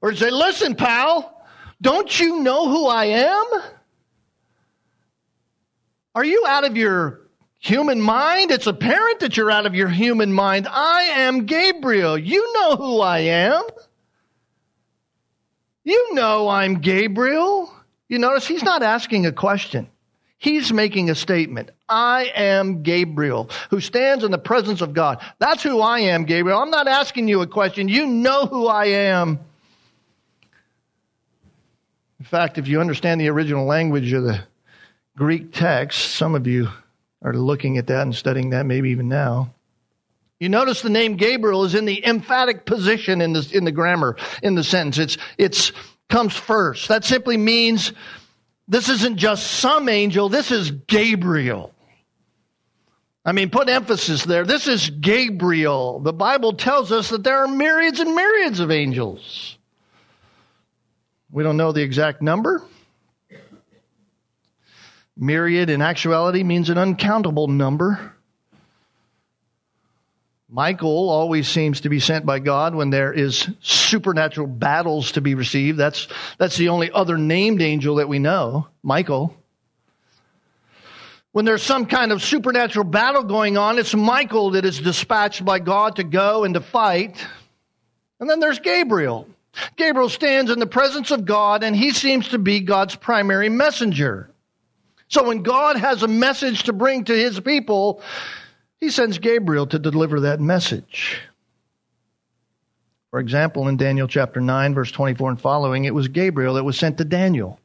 [0.02, 1.35] Or say, Listen, pal,
[1.82, 3.46] don't you know who I am?
[6.16, 7.22] Are you out of your
[7.60, 8.52] human mind?
[8.52, 10.68] It's apparent that you're out of your human mind.
[10.70, 12.18] I am Gabriel.
[12.18, 13.64] You know who I am.
[15.84, 17.72] You know I'm Gabriel.
[18.08, 19.90] You notice he's not asking a question.
[20.38, 21.72] He's making a statement.
[21.90, 25.22] I am Gabriel, who stands in the presence of God.
[25.40, 26.60] That's who I am, Gabriel.
[26.60, 27.88] I'm not asking you a question.
[27.88, 29.40] You know who I am.
[32.26, 34.40] In fact, if you understand the original language of the
[35.16, 36.70] Greek text, some of you
[37.22, 39.54] are looking at that and studying that maybe even now.
[40.40, 44.18] You notice the name Gabriel is in the emphatic position in the, in the grammar,
[44.42, 44.98] in the sentence.
[44.98, 45.72] It's, it's
[46.10, 46.88] comes first.
[46.88, 47.94] That simply means
[48.68, 51.76] this isn't just some angel, this is Gabriel.
[53.24, 54.46] I mean, put emphasis there.
[54.46, 56.00] This is Gabriel.
[56.00, 59.55] The Bible tells us that there are myriads and myriads of angels.
[61.36, 62.64] We don't know the exact number.
[65.18, 68.14] Myriad in actuality means an uncountable number.
[70.48, 75.36] Michael always seems to be sent by God when there is supernatural battles to be
[75.36, 75.78] received.
[75.78, 79.36] That's, that's the only other named angel that we know, Michael.
[81.34, 85.60] When there's some kind of supernatural battle going on, it's Michael that is dispatched by
[85.60, 87.28] God to go and to fight.
[88.22, 89.28] And then there's Gabriel.
[89.76, 94.30] Gabriel stands in the presence of God and he seems to be God's primary messenger.
[95.08, 98.02] So when God has a message to bring to his people,
[98.80, 101.22] he sends Gabriel to deliver that message.
[103.12, 106.78] For example, in Daniel chapter 9, verse 24 and following, it was Gabriel that was
[106.78, 107.60] sent to Daniel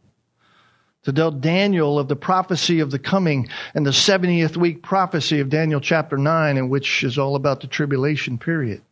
[1.02, 5.48] to tell Daniel of the prophecy of the coming and the 70th week prophecy of
[5.48, 8.82] Daniel chapter 9, in which is all about the tribulation period.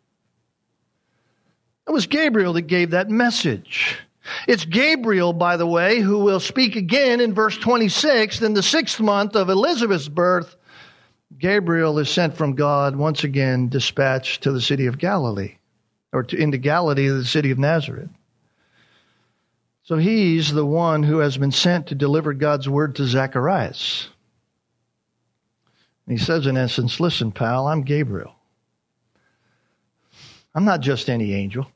[1.88, 3.98] It was Gabriel that gave that message.
[4.46, 9.01] It's Gabriel, by the way, who will speak again in verse 26 in the sixth
[9.01, 10.55] month of Elizabeth's birth
[11.37, 15.57] Gabriel is sent from God once again, dispatched to the city of Galilee,
[16.12, 18.11] or to, into Galilee, the city of Nazareth.
[19.85, 24.09] So he's the one who has been sent to deliver God's word to Zacharias.
[26.07, 28.35] And he says, in essence, listen, pal, I'm Gabriel.
[30.55, 31.66] I'm not just any angel.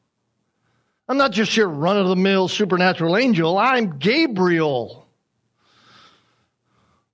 [1.13, 3.59] I'm not just your run of the mill supernatural angel.
[3.59, 5.07] I'm Gabriel.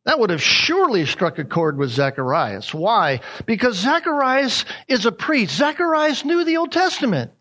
[0.05, 2.73] That would have surely struck a chord with Zacharias.
[2.73, 3.23] Why?
[3.45, 5.57] Because Zacharias is a priest.
[5.57, 7.33] Zacharias knew the Old Testament.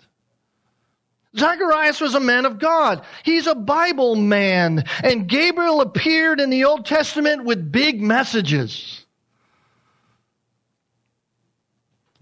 [1.38, 3.06] Zacharias was a man of God.
[3.22, 4.84] He's a Bible man.
[5.04, 9.06] And Gabriel appeared in the Old Testament with big messages.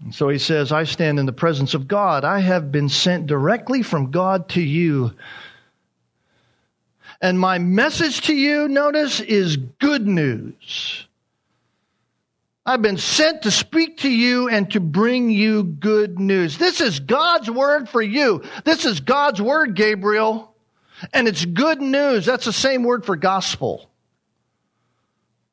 [0.06, 2.24] And so he says, I stand in the presence of God.
[2.24, 5.12] I have been sent directly from God to you
[7.20, 11.06] and my message to you, notice, is good news.
[12.64, 16.58] I've been sent to speak to you and to bring you good news.
[16.58, 18.42] This is God's word for you.
[18.64, 20.52] This is God's word, Gabriel.
[21.12, 22.26] And it's good news.
[22.26, 23.88] That's the same word for gospel.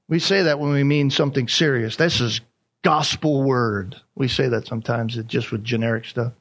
[0.07, 1.95] We say that when we mean something serious.
[1.95, 2.41] This is
[2.83, 3.95] gospel word.
[4.15, 6.33] We say that sometimes just with generic stuff.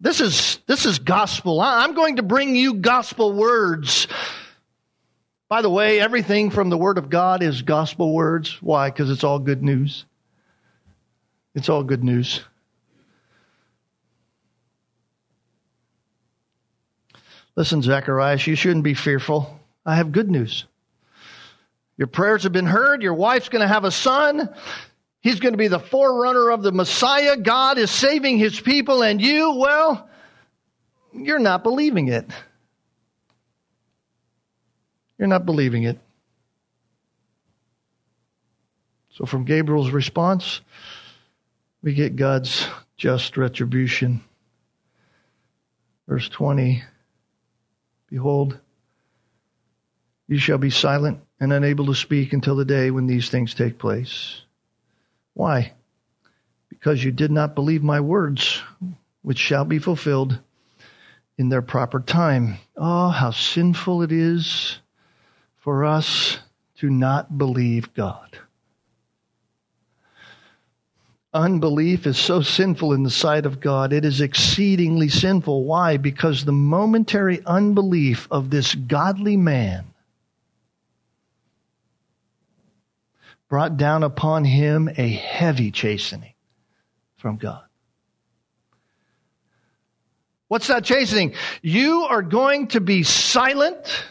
[0.00, 1.60] This is, this is gospel.
[1.60, 4.08] I'm going to bring you gospel words.
[5.48, 8.56] By the way, everything from the Word of God is gospel words.
[8.62, 8.88] Why?
[8.88, 10.04] Because it's all good news.
[11.54, 12.42] It's all good news.
[17.56, 19.60] Listen, Zacharias, you shouldn't be fearful.
[19.84, 20.66] I have good news.
[22.00, 23.02] Your prayers have been heard.
[23.02, 24.48] Your wife's going to have a son.
[25.20, 27.36] He's going to be the forerunner of the Messiah.
[27.36, 30.08] God is saving his people, and you, well,
[31.12, 32.24] you're not believing it.
[35.18, 35.98] You're not believing it.
[39.10, 40.62] So, from Gabriel's response,
[41.82, 44.22] we get God's just retribution.
[46.08, 46.82] Verse 20
[48.08, 48.58] Behold,
[50.30, 53.78] you shall be silent and unable to speak until the day when these things take
[53.78, 54.42] place.
[55.34, 55.72] Why?
[56.68, 58.62] Because you did not believe my words,
[59.22, 60.38] which shall be fulfilled
[61.36, 62.58] in their proper time.
[62.76, 64.78] Oh, how sinful it is
[65.56, 66.38] for us
[66.76, 68.38] to not believe God.
[71.34, 73.92] Unbelief is so sinful in the sight of God.
[73.92, 75.64] It is exceedingly sinful.
[75.64, 75.96] Why?
[75.96, 79.86] Because the momentary unbelief of this godly man
[83.50, 86.32] brought down upon him a heavy chastening
[87.16, 87.64] from God.
[90.48, 91.34] What's that chastening?
[91.60, 94.04] You are going to be silent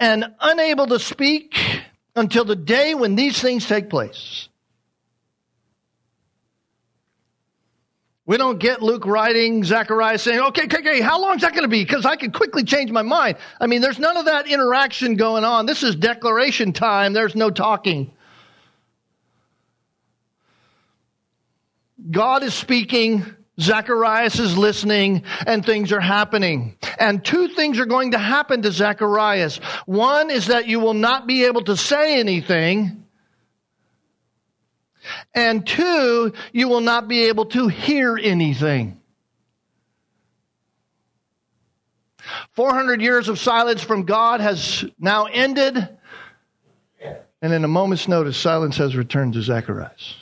[0.00, 1.56] and unable to speak
[2.16, 4.48] until the day when these things take place.
[8.24, 11.64] We don't get Luke writing, Zechariah saying, okay, okay, okay, how long is that going
[11.64, 11.82] to be?
[11.82, 13.36] Because I can quickly change my mind.
[13.60, 15.66] I mean, there's none of that interaction going on.
[15.66, 17.12] This is declaration time.
[17.12, 18.12] There's no talking.
[22.08, 23.24] God is speaking,
[23.60, 26.76] Zacharias is listening, and things are happening.
[26.98, 29.56] And two things are going to happen to Zacharias.
[29.86, 33.04] One is that you will not be able to say anything.
[35.34, 39.00] And two, you will not be able to hear anything.
[42.52, 45.76] 400 years of silence from God has now ended.
[47.42, 50.14] And in a moment's notice, silence has returned to Zacharias.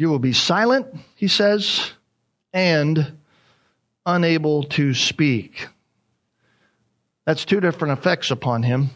[0.00, 1.92] You will be silent, he says,
[2.54, 3.18] and
[4.06, 5.68] unable to speak.
[7.26, 8.88] That's two different effects upon him.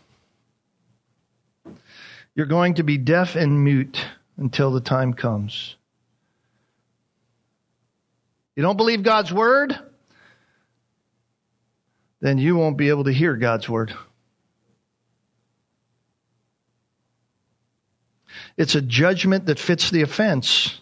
[2.34, 4.02] You're going to be deaf and mute
[4.38, 5.76] until the time comes.
[8.57, 9.78] You don't believe God's word?
[12.20, 13.94] Then you won't be able to hear God's word.
[18.57, 20.80] It's a judgment that fits the offense.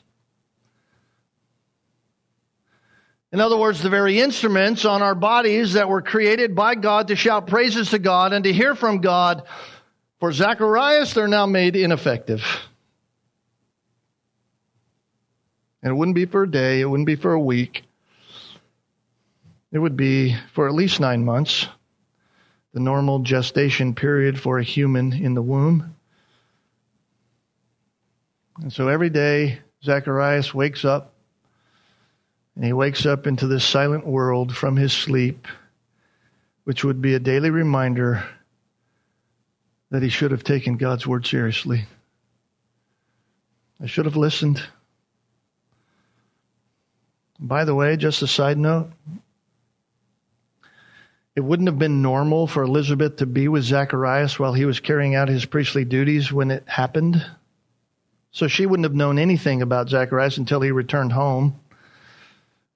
[3.33, 7.16] In other words, the very instruments on our bodies that were created by God to
[7.16, 9.45] shout praises to God and to hear from God,
[10.20, 12.45] for Zacharias, they're now made ineffective.
[15.83, 17.85] And it wouldn't be for a day, it wouldn't be for a week.
[19.72, 21.66] It would be for at least nine months,
[22.74, 25.97] the normal gestation period for a human in the womb.
[28.61, 31.11] And so every day, Zacharias wakes up
[32.55, 35.46] and he wakes up into this silent world from his sleep,
[36.64, 38.24] which would be a daily reminder
[39.90, 41.86] that he should have taken God's word seriously.
[43.80, 44.62] I should have listened.
[47.38, 48.90] By the way, just a side note,
[51.34, 55.14] it wouldn't have been normal for Elizabeth to be with Zacharias while he was carrying
[55.14, 57.24] out his priestly duties when it happened.
[58.30, 61.59] So she wouldn't have known anything about Zacharias until he returned home.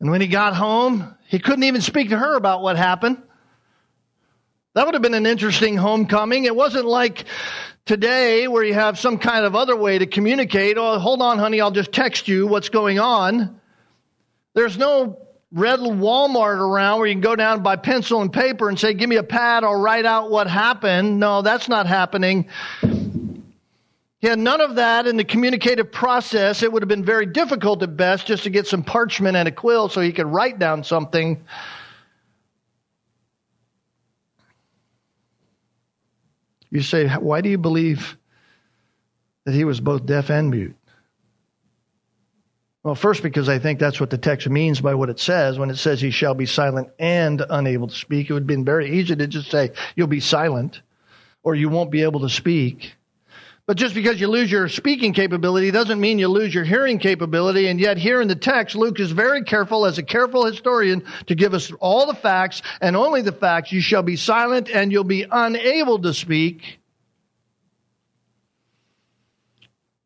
[0.00, 3.22] And when he got home, he couldn't even speak to her about what happened.
[4.74, 6.44] That would have been an interesting homecoming.
[6.44, 7.24] It wasn't like
[7.86, 10.76] today where you have some kind of other way to communicate.
[10.76, 13.58] Oh, hold on, honey, I'll just text you what's going on.
[14.54, 15.18] There's no
[15.50, 19.08] red Walmart around where you can go down by pencil and paper and say, give
[19.08, 21.18] me a pad, I'll write out what happened.
[21.18, 22.48] No, that's not happening.
[24.26, 26.64] He had none of that in the communicative process.
[26.64, 29.52] It would have been very difficult at best just to get some parchment and a
[29.52, 31.44] quill so he could write down something.
[36.70, 38.18] You say, why do you believe
[39.44, 40.74] that he was both deaf and mute?
[42.82, 45.56] Well, first, because I think that's what the text means by what it says.
[45.56, 48.64] When it says he shall be silent and unable to speak, it would have been
[48.64, 50.82] very easy to just say, you'll be silent
[51.44, 52.96] or you won't be able to speak.
[53.66, 57.66] But just because you lose your speaking capability doesn't mean you lose your hearing capability.
[57.66, 61.34] And yet, here in the text, Luke is very careful, as a careful historian, to
[61.34, 63.72] give us all the facts and only the facts.
[63.72, 66.78] You shall be silent and you'll be unable to speak.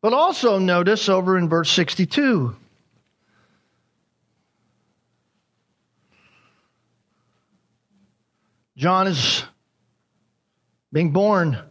[0.01, 2.55] But also notice over in verse 62.
[8.75, 9.43] John is
[10.91, 11.70] being born.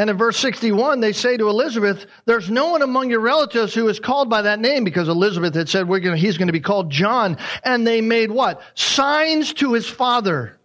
[0.00, 3.86] And in verse 61, they say to Elizabeth, There's no one among your relatives who
[3.88, 6.60] is called by that name because Elizabeth had said, We're gonna, He's going to be
[6.60, 7.36] called John.
[7.64, 8.62] And they made what?
[8.74, 10.58] Signs to his father.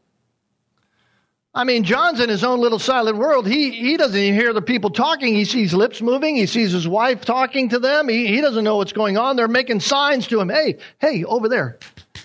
[1.53, 3.45] I mean, John's in his own little silent world.
[3.45, 5.36] He, he doesn't even hear the people talking.
[5.36, 6.38] He sees lips moving.
[6.38, 8.07] He sees his wife talking to them.
[8.07, 9.36] He, he doesn't know what's going on.
[9.36, 10.47] They're making signs to him.
[10.47, 11.77] Hey, hey, over there.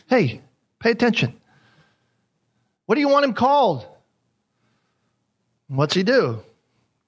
[0.08, 0.42] Hey,
[0.78, 1.40] pay attention.
[2.86, 3.84] What do you want him called?
[5.66, 6.44] What's he do?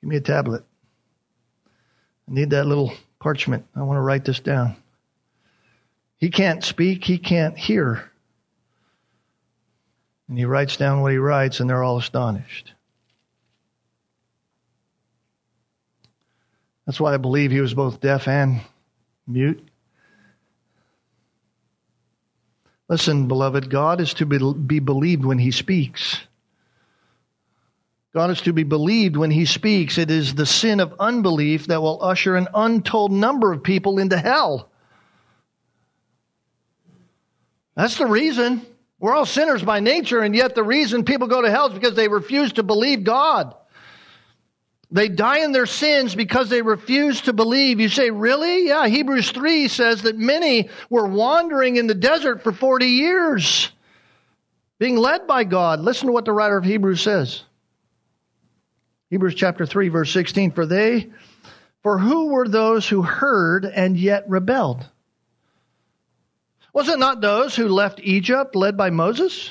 [0.03, 0.64] Give me a tablet.
[2.28, 3.64] I need that little parchment.
[3.74, 4.76] I want to write this down.
[6.18, 7.05] He can't speak.
[7.05, 8.11] He can't hear.
[10.28, 12.72] And he writes down what he writes, and they're all astonished.
[16.86, 18.61] That's why I believe he was both deaf and
[19.26, 19.68] mute.
[22.88, 26.18] Listen, beloved, God is to be believed when he speaks.
[28.15, 29.97] God is to be believed when he speaks.
[29.97, 34.19] It is the sin of unbelief that will usher an untold number of people into
[34.19, 34.69] hell.
[37.75, 38.67] That's the reason.
[38.99, 41.97] We're all sinners by nature, and yet the reason people go to hell is because
[41.97, 43.55] they refuse to believe God.
[44.91, 47.81] They die in their sins because they refuse to believe.
[47.81, 48.69] You say, really?
[48.69, 53.73] Yeah, Hebrews 3 says that many were wandering in the desert for 40 years,
[54.79, 55.81] being led by God.
[55.81, 57.43] Listen to what the writer of Hebrews says.
[59.13, 60.53] Hebrews chapter 3, verse 16.
[60.53, 61.11] For they,
[61.83, 64.89] for who were those who heard and yet rebelled?
[66.73, 69.51] Was it not those who left Egypt led by Moses?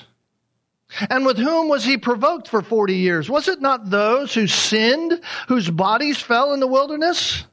[1.12, 3.30] And with whom was he provoked for 40 years?
[3.30, 7.46] Was it not those who sinned, whose bodies fell in the wilderness?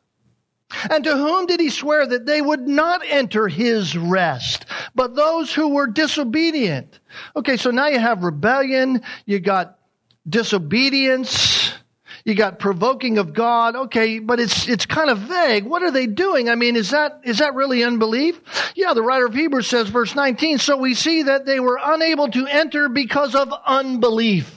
[0.89, 5.53] And to whom did he swear that they would not enter his rest, but those
[5.53, 7.01] who were disobedient?
[7.37, 9.79] Okay, so now you have rebellion, you got
[10.27, 11.58] disobedience,
[12.25, 13.77] you got provoking of God.
[13.77, 15.65] Okay, but it's it's kind of vague.
[15.65, 16.49] What are they doing?
[16.49, 18.41] I mean, is that is that really unbelief?
[18.75, 22.29] Yeah, the writer of Hebrews says verse 19, so we see that they were unable
[22.29, 24.55] to enter because of unbelief.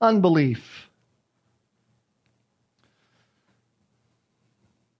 [0.00, 0.88] Unbelief.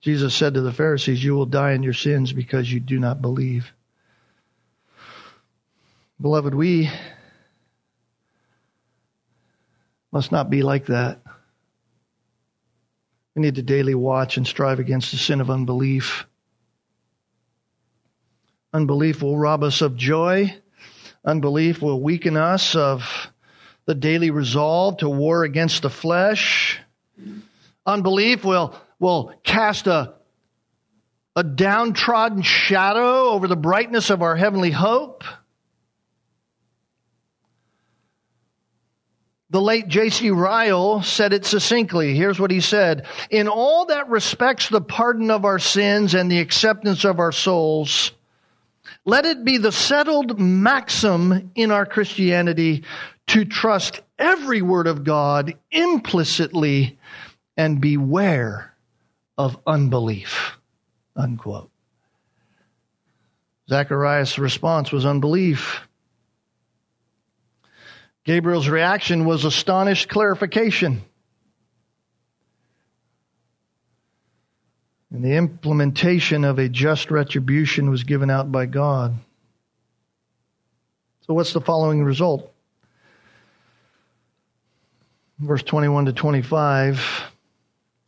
[0.01, 3.21] Jesus said to the Pharisees, You will die in your sins because you do not
[3.21, 3.73] believe.
[6.21, 6.91] Beloved, we
[10.19, 11.21] must not be like that.
[13.37, 16.27] We need to daily watch and strive against the sin of unbelief.
[18.75, 20.53] Unbelief will rob us of joy.
[21.25, 23.31] Unbelief will weaken us of
[23.87, 26.81] the daily resolve to war against the flesh.
[27.87, 30.15] Unbelief will, will cast a,
[31.37, 35.23] a downtrodden shadow over the brightness of our heavenly hope.
[39.51, 40.31] The late J.C.
[40.31, 42.15] Ryle said it succinctly.
[42.15, 43.07] Here's what he said.
[43.31, 48.13] In all that respects the pardon of our sins and the acceptance of our souls,
[49.07, 52.85] let it be the settled maxim in our Christianity
[53.29, 56.99] to trust every word of God implicitly
[57.57, 58.75] and beware
[59.39, 60.59] of unbelief.
[61.17, 61.71] Unquote.
[63.71, 65.88] Zacharias' response was unbelief.
[68.29, 71.01] Gabriel's reaction was astonished clarification.
[75.11, 79.17] And the implementation of a just retribution was given out by God.
[81.23, 82.53] So, what's the following result?
[85.39, 87.31] Verse 21 to 25.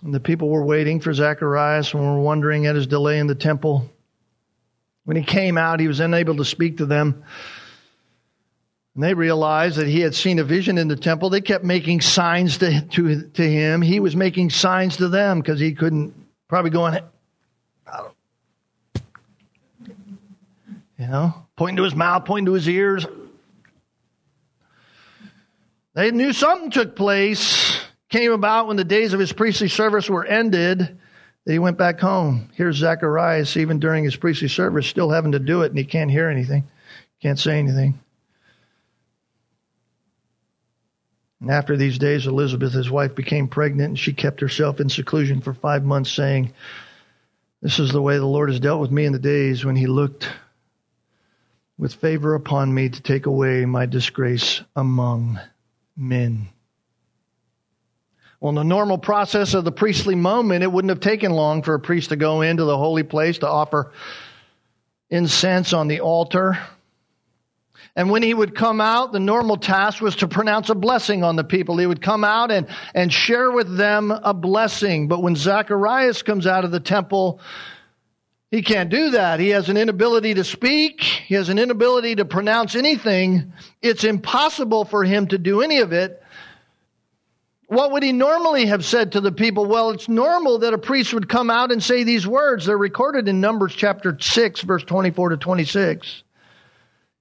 [0.02, 3.34] And the people were waiting for Zacharias and were wondering at his delay in the
[3.34, 3.90] temple.
[5.04, 7.24] When he came out, he was unable to speak to them.
[9.00, 11.30] And they realized that he had seen a vision in the temple.
[11.30, 13.80] They kept making signs to, to, to him.
[13.80, 16.12] He was making signs to them because he couldn't,
[16.48, 17.00] probably go on,
[20.98, 23.06] you know, pointing to his mouth, pointing to his ears.
[25.94, 27.80] They knew something took place,
[28.10, 30.78] came about when the days of his priestly service were ended,
[31.46, 32.50] that he went back home.
[32.52, 36.10] Here's Zacharias, even during his priestly service, still having to do it, and he can't
[36.10, 36.68] hear anything,
[37.22, 37.98] can't say anything.
[41.40, 45.40] And after these days, Elizabeth, his wife, became pregnant, and she kept herself in seclusion
[45.40, 46.52] for five months, saying,
[47.62, 49.86] This is the way the Lord has dealt with me in the days when he
[49.86, 50.28] looked
[51.78, 55.40] with favor upon me to take away my disgrace among
[55.96, 56.48] men.
[58.38, 61.74] Well, in the normal process of the priestly moment, it wouldn't have taken long for
[61.74, 63.92] a priest to go into the holy place to offer
[65.08, 66.58] incense on the altar
[67.96, 71.36] and when he would come out, the normal task was to pronounce a blessing on
[71.36, 71.76] the people.
[71.76, 75.08] He would come out and, and share with them a blessing.
[75.08, 77.40] But when Zacharias comes out of the temple,
[78.50, 79.40] he can't do that.
[79.40, 81.02] He has an inability to speak.
[81.02, 83.52] He has an inability to pronounce anything.
[83.82, 86.22] It's impossible for him to do any of it.
[87.66, 89.66] What would he normally have said to the people?
[89.66, 92.66] Well, it's normal that a priest would come out and say these words.
[92.66, 96.24] They're recorded in Numbers chapter 6, verse 24 to 26.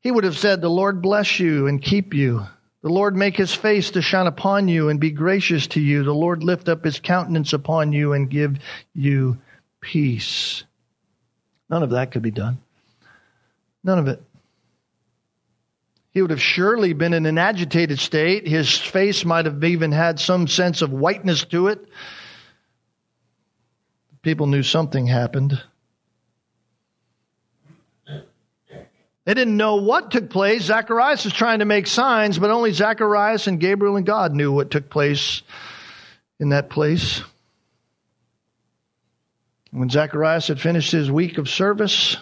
[0.02, 2.46] He would have said, The Lord bless you and keep you.
[2.82, 6.04] The Lord make his face to shine upon you and be gracious to you.
[6.04, 8.58] The Lord lift up his countenance upon you and give
[8.94, 9.38] you
[9.82, 10.64] peace.
[11.70, 12.60] None of that could be done.
[13.84, 14.24] None of it.
[16.12, 18.48] He would have surely been in an agitated state.
[18.48, 21.86] His face might have even had some sense of whiteness to it.
[24.22, 25.62] People knew something happened.
[29.30, 30.64] They didn't know what took place.
[30.64, 34.72] Zacharias was trying to make signs, but only Zacharias and Gabriel and God knew what
[34.72, 35.44] took place
[36.40, 37.22] in that place.
[39.70, 42.18] When Zacharias had finished his week of service,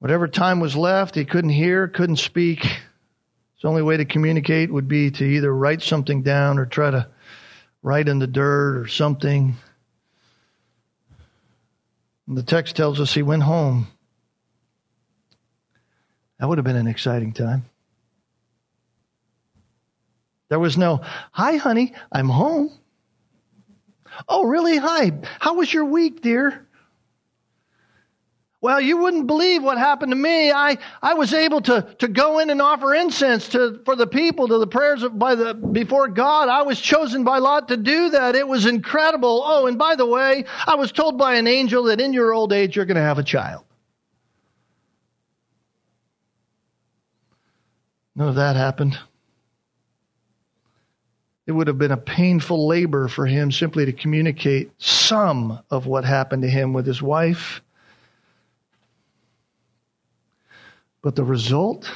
[0.00, 2.64] whatever time was left, he couldn't hear, couldn't speak.
[2.64, 7.06] His only way to communicate would be to either write something down or try to
[7.80, 9.54] write in the dirt or something.
[12.26, 13.86] And the text tells us he went home.
[16.38, 17.64] That would have been an exciting time.
[20.48, 21.00] There was no,
[21.32, 22.70] hi, honey, I'm home.
[24.28, 24.76] Oh, really?
[24.76, 25.12] Hi.
[25.40, 26.66] How was your week, dear?
[28.60, 30.50] Well, you wouldn't believe what happened to me.
[30.50, 34.48] I, I was able to, to go in and offer incense to, for the people,
[34.48, 36.48] to the prayers of, by the, before God.
[36.48, 38.34] I was chosen by lot to do that.
[38.36, 39.42] It was incredible.
[39.44, 42.54] Oh, and by the way, I was told by an angel that in your old
[42.54, 43.64] age you're going to have a child.
[48.16, 48.98] None of that happened.
[51.46, 56.04] It would have been a painful labor for him simply to communicate some of what
[56.04, 57.60] happened to him with his wife.
[61.02, 61.90] But the result,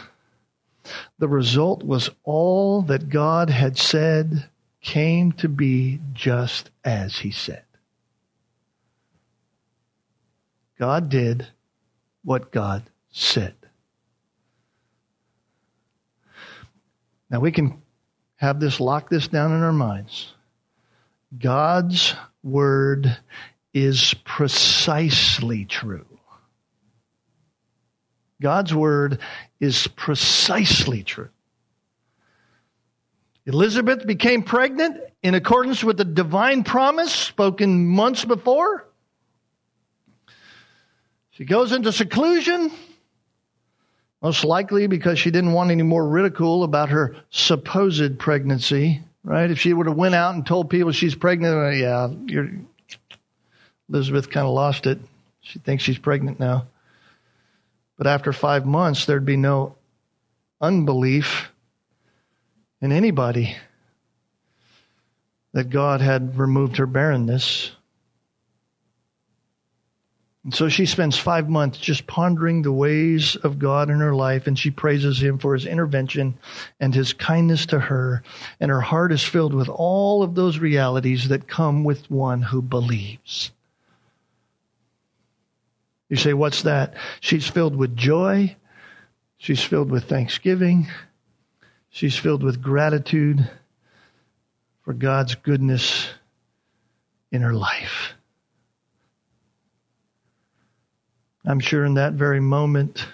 [1.19, 4.51] the result was all that God had said
[4.83, 7.65] came to be just as he said.
[10.79, 11.49] God did
[12.23, 13.55] what God said.
[17.31, 17.83] Now we can
[18.37, 20.33] have this, lock this down in our minds.
[21.37, 23.17] God's word
[23.75, 26.07] is precisely true.
[28.41, 29.19] God's word
[29.61, 31.29] is precisely true.
[33.47, 38.87] Elizabeth became pregnant in accordance with the divine promise spoken months before.
[41.31, 42.71] She goes into seclusion.
[44.21, 49.51] Most likely because she didn't want any more ridicule about her supposed pregnancy, right?
[49.51, 52.09] If she would have went out and told people she's pregnant, uh, yeah,
[53.89, 54.99] Elizabeth kind of lost it.
[55.41, 56.67] She thinks she's pregnant now.
[57.97, 59.77] But after five months, there'd be no
[60.61, 61.51] unbelief
[62.81, 63.57] in anybody
[65.53, 67.73] that God had removed her barrenness.
[70.45, 74.47] And so she spends five months just pondering the ways of God in her life,
[74.47, 76.39] and she praises Him for His intervention
[76.81, 78.23] and His kindness to her.
[78.61, 82.63] And her heart is filled with all of those realities that come with one who
[82.63, 83.51] believes.
[86.09, 86.95] You say, What's that?
[87.21, 88.57] She's filled with joy.
[89.39, 90.89] She's filled with thanksgiving.
[91.91, 93.49] She's filled with gratitude
[94.83, 96.09] for God's goodness
[97.31, 98.15] in her life.
[101.49, 103.07] I'm sure in that very moment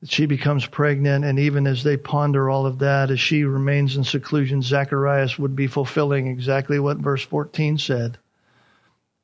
[0.00, 3.96] that she becomes pregnant, and even as they ponder all of that, as she remains
[3.96, 8.18] in seclusion, Zacharias would be fulfilling exactly what verse 14 said.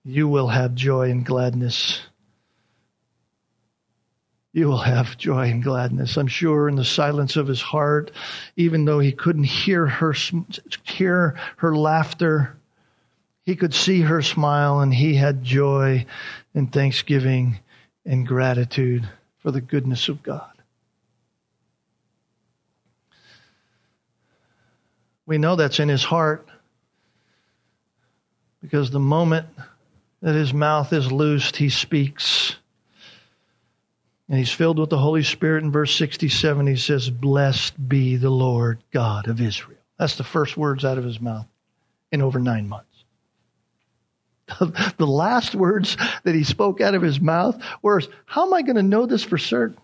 [0.05, 2.01] You will have joy and gladness.
[4.53, 6.17] You will have joy and gladness.
[6.17, 8.13] I'm sure in the silence of his heart,
[8.55, 10.15] even though he couldn't hear her,
[10.85, 12.57] hear her laughter,
[13.45, 16.07] he could see her smile and he had joy
[16.55, 17.59] and thanksgiving
[18.09, 19.07] and gratitude
[19.37, 20.51] for the goodness of God.
[25.27, 26.49] We know that's in his heart
[28.63, 29.47] because the moment
[30.23, 32.57] that his mouth is loosed, he speaks.
[34.27, 35.63] And he's filled with the Holy Spirit.
[35.63, 39.79] In verse 67, he says, Blessed be the Lord God of Israel.
[39.99, 41.47] That's the first words out of his mouth
[42.11, 42.88] in over nine months.
[44.97, 48.77] the last words that he spoke out of his mouth were, How am I going
[48.77, 49.79] to know this for certain?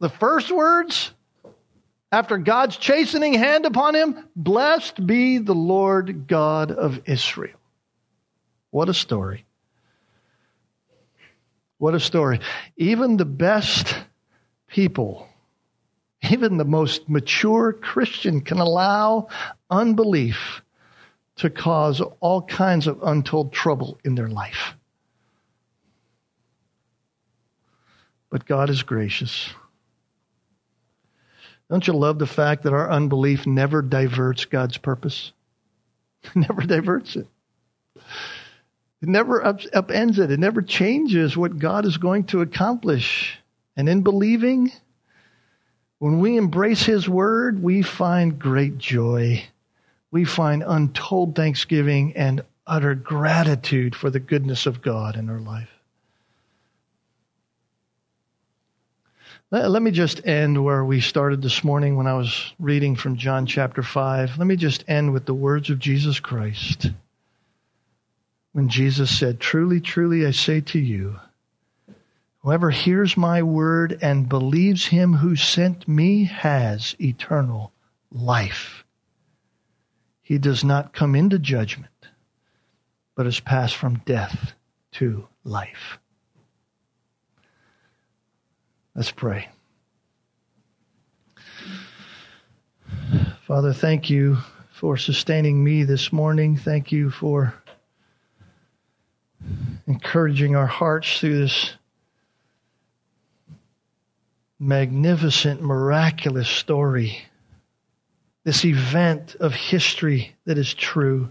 [0.00, 1.12] The first words
[2.12, 7.58] after God's chastening hand upon him, Blessed be the Lord God of Israel.
[8.70, 9.44] What a story.
[11.78, 12.40] What a story.
[12.76, 13.94] Even the best
[14.66, 15.28] people,
[16.28, 19.28] even the most mature Christian, can allow
[19.70, 20.62] unbelief
[21.38, 24.74] to cause all kinds of untold trouble in their life.
[28.30, 29.48] But God is gracious.
[31.70, 35.32] Don't you love the fact that our unbelief never diverts God's purpose?
[36.34, 37.26] never diverts it.
[39.00, 40.30] It never up, upends it.
[40.30, 43.38] It never changes what God is going to accomplish.
[43.76, 44.72] And in believing,
[45.98, 49.44] when we embrace His Word, we find great joy.
[50.10, 55.70] We find untold thanksgiving and utter gratitude for the goodness of God in our life.
[59.50, 63.46] Let me just end where we started this morning when I was reading from John
[63.46, 64.36] chapter 5.
[64.36, 66.90] Let me just end with the words of Jesus Christ.
[68.52, 71.18] When Jesus said, Truly, truly, I say to you,
[72.42, 77.72] whoever hears my word and believes him who sent me has eternal
[78.12, 78.84] life.
[80.28, 82.08] He does not come into judgment,
[83.14, 84.52] but has passed from death
[84.92, 85.98] to life.
[88.94, 89.48] Let's pray.
[93.46, 94.36] Father, thank you
[94.70, 96.58] for sustaining me this morning.
[96.58, 97.54] Thank you for
[99.86, 101.72] encouraging our hearts through this
[104.58, 107.22] magnificent, miraculous story.
[108.48, 111.28] This event of history that is true,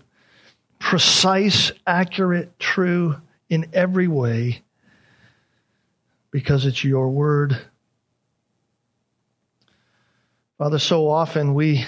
[0.77, 3.15] precise, accurate, true
[3.49, 4.61] in every way
[6.29, 7.59] because it's your word.
[10.59, 11.85] Father, so often we,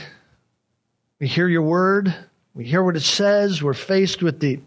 [1.19, 2.11] we hear your word,
[2.55, 4.59] we hear what it says, we're faced with the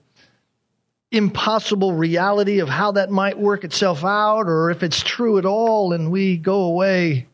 [1.10, 5.92] impossible reality of how that might work itself out or if it's true at all,
[5.92, 7.26] and we go away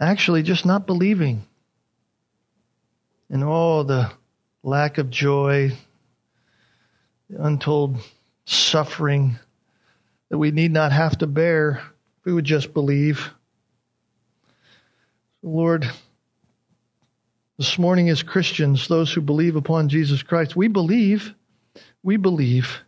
[0.00, 1.44] actually just not believing.
[3.28, 4.10] And oh, the
[4.62, 5.72] lack of joy,
[7.28, 7.98] the untold
[8.44, 9.38] suffering
[10.30, 11.82] that we need not have to bear
[12.18, 13.30] if we would just believe.
[15.42, 15.88] Lord,
[17.58, 21.34] this morning as Christians, those who believe upon Jesus Christ, we believe,
[22.02, 22.80] we believe.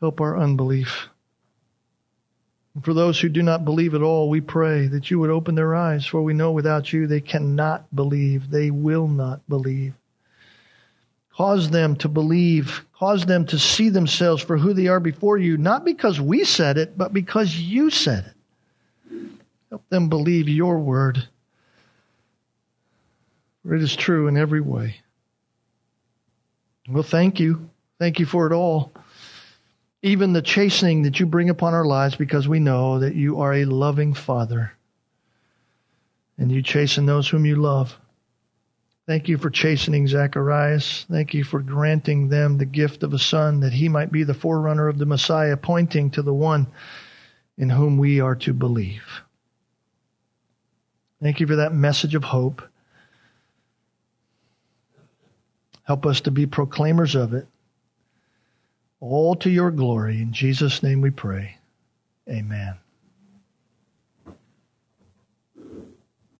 [0.00, 1.09] Help our unbelief.
[2.82, 5.74] For those who do not believe at all, we pray that you would open their
[5.74, 8.50] eyes, for we know without you they cannot believe.
[8.50, 9.94] They will not believe.
[11.32, 12.84] Cause them to believe.
[12.98, 16.78] Cause them to see themselves for who they are before you, not because we said
[16.78, 18.34] it, but because you said it.
[19.70, 21.26] Help them believe your word.
[23.62, 24.96] For it is true in every way.
[26.88, 27.70] Well, thank you.
[27.98, 28.92] Thank you for it all.
[30.02, 33.52] Even the chastening that you bring upon our lives because we know that you are
[33.52, 34.72] a loving Father
[36.38, 37.98] and you chasten those whom you love.
[39.06, 41.04] Thank you for chastening Zacharias.
[41.10, 44.34] Thank you for granting them the gift of a son that he might be the
[44.34, 46.66] forerunner of the Messiah, pointing to the one
[47.58, 49.22] in whom we are to believe.
[51.20, 52.62] Thank you for that message of hope.
[55.82, 57.48] Help us to be proclaimers of it,
[59.00, 60.22] all to your glory.
[60.22, 61.58] In Jesus' name we pray.
[62.28, 62.79] Amen.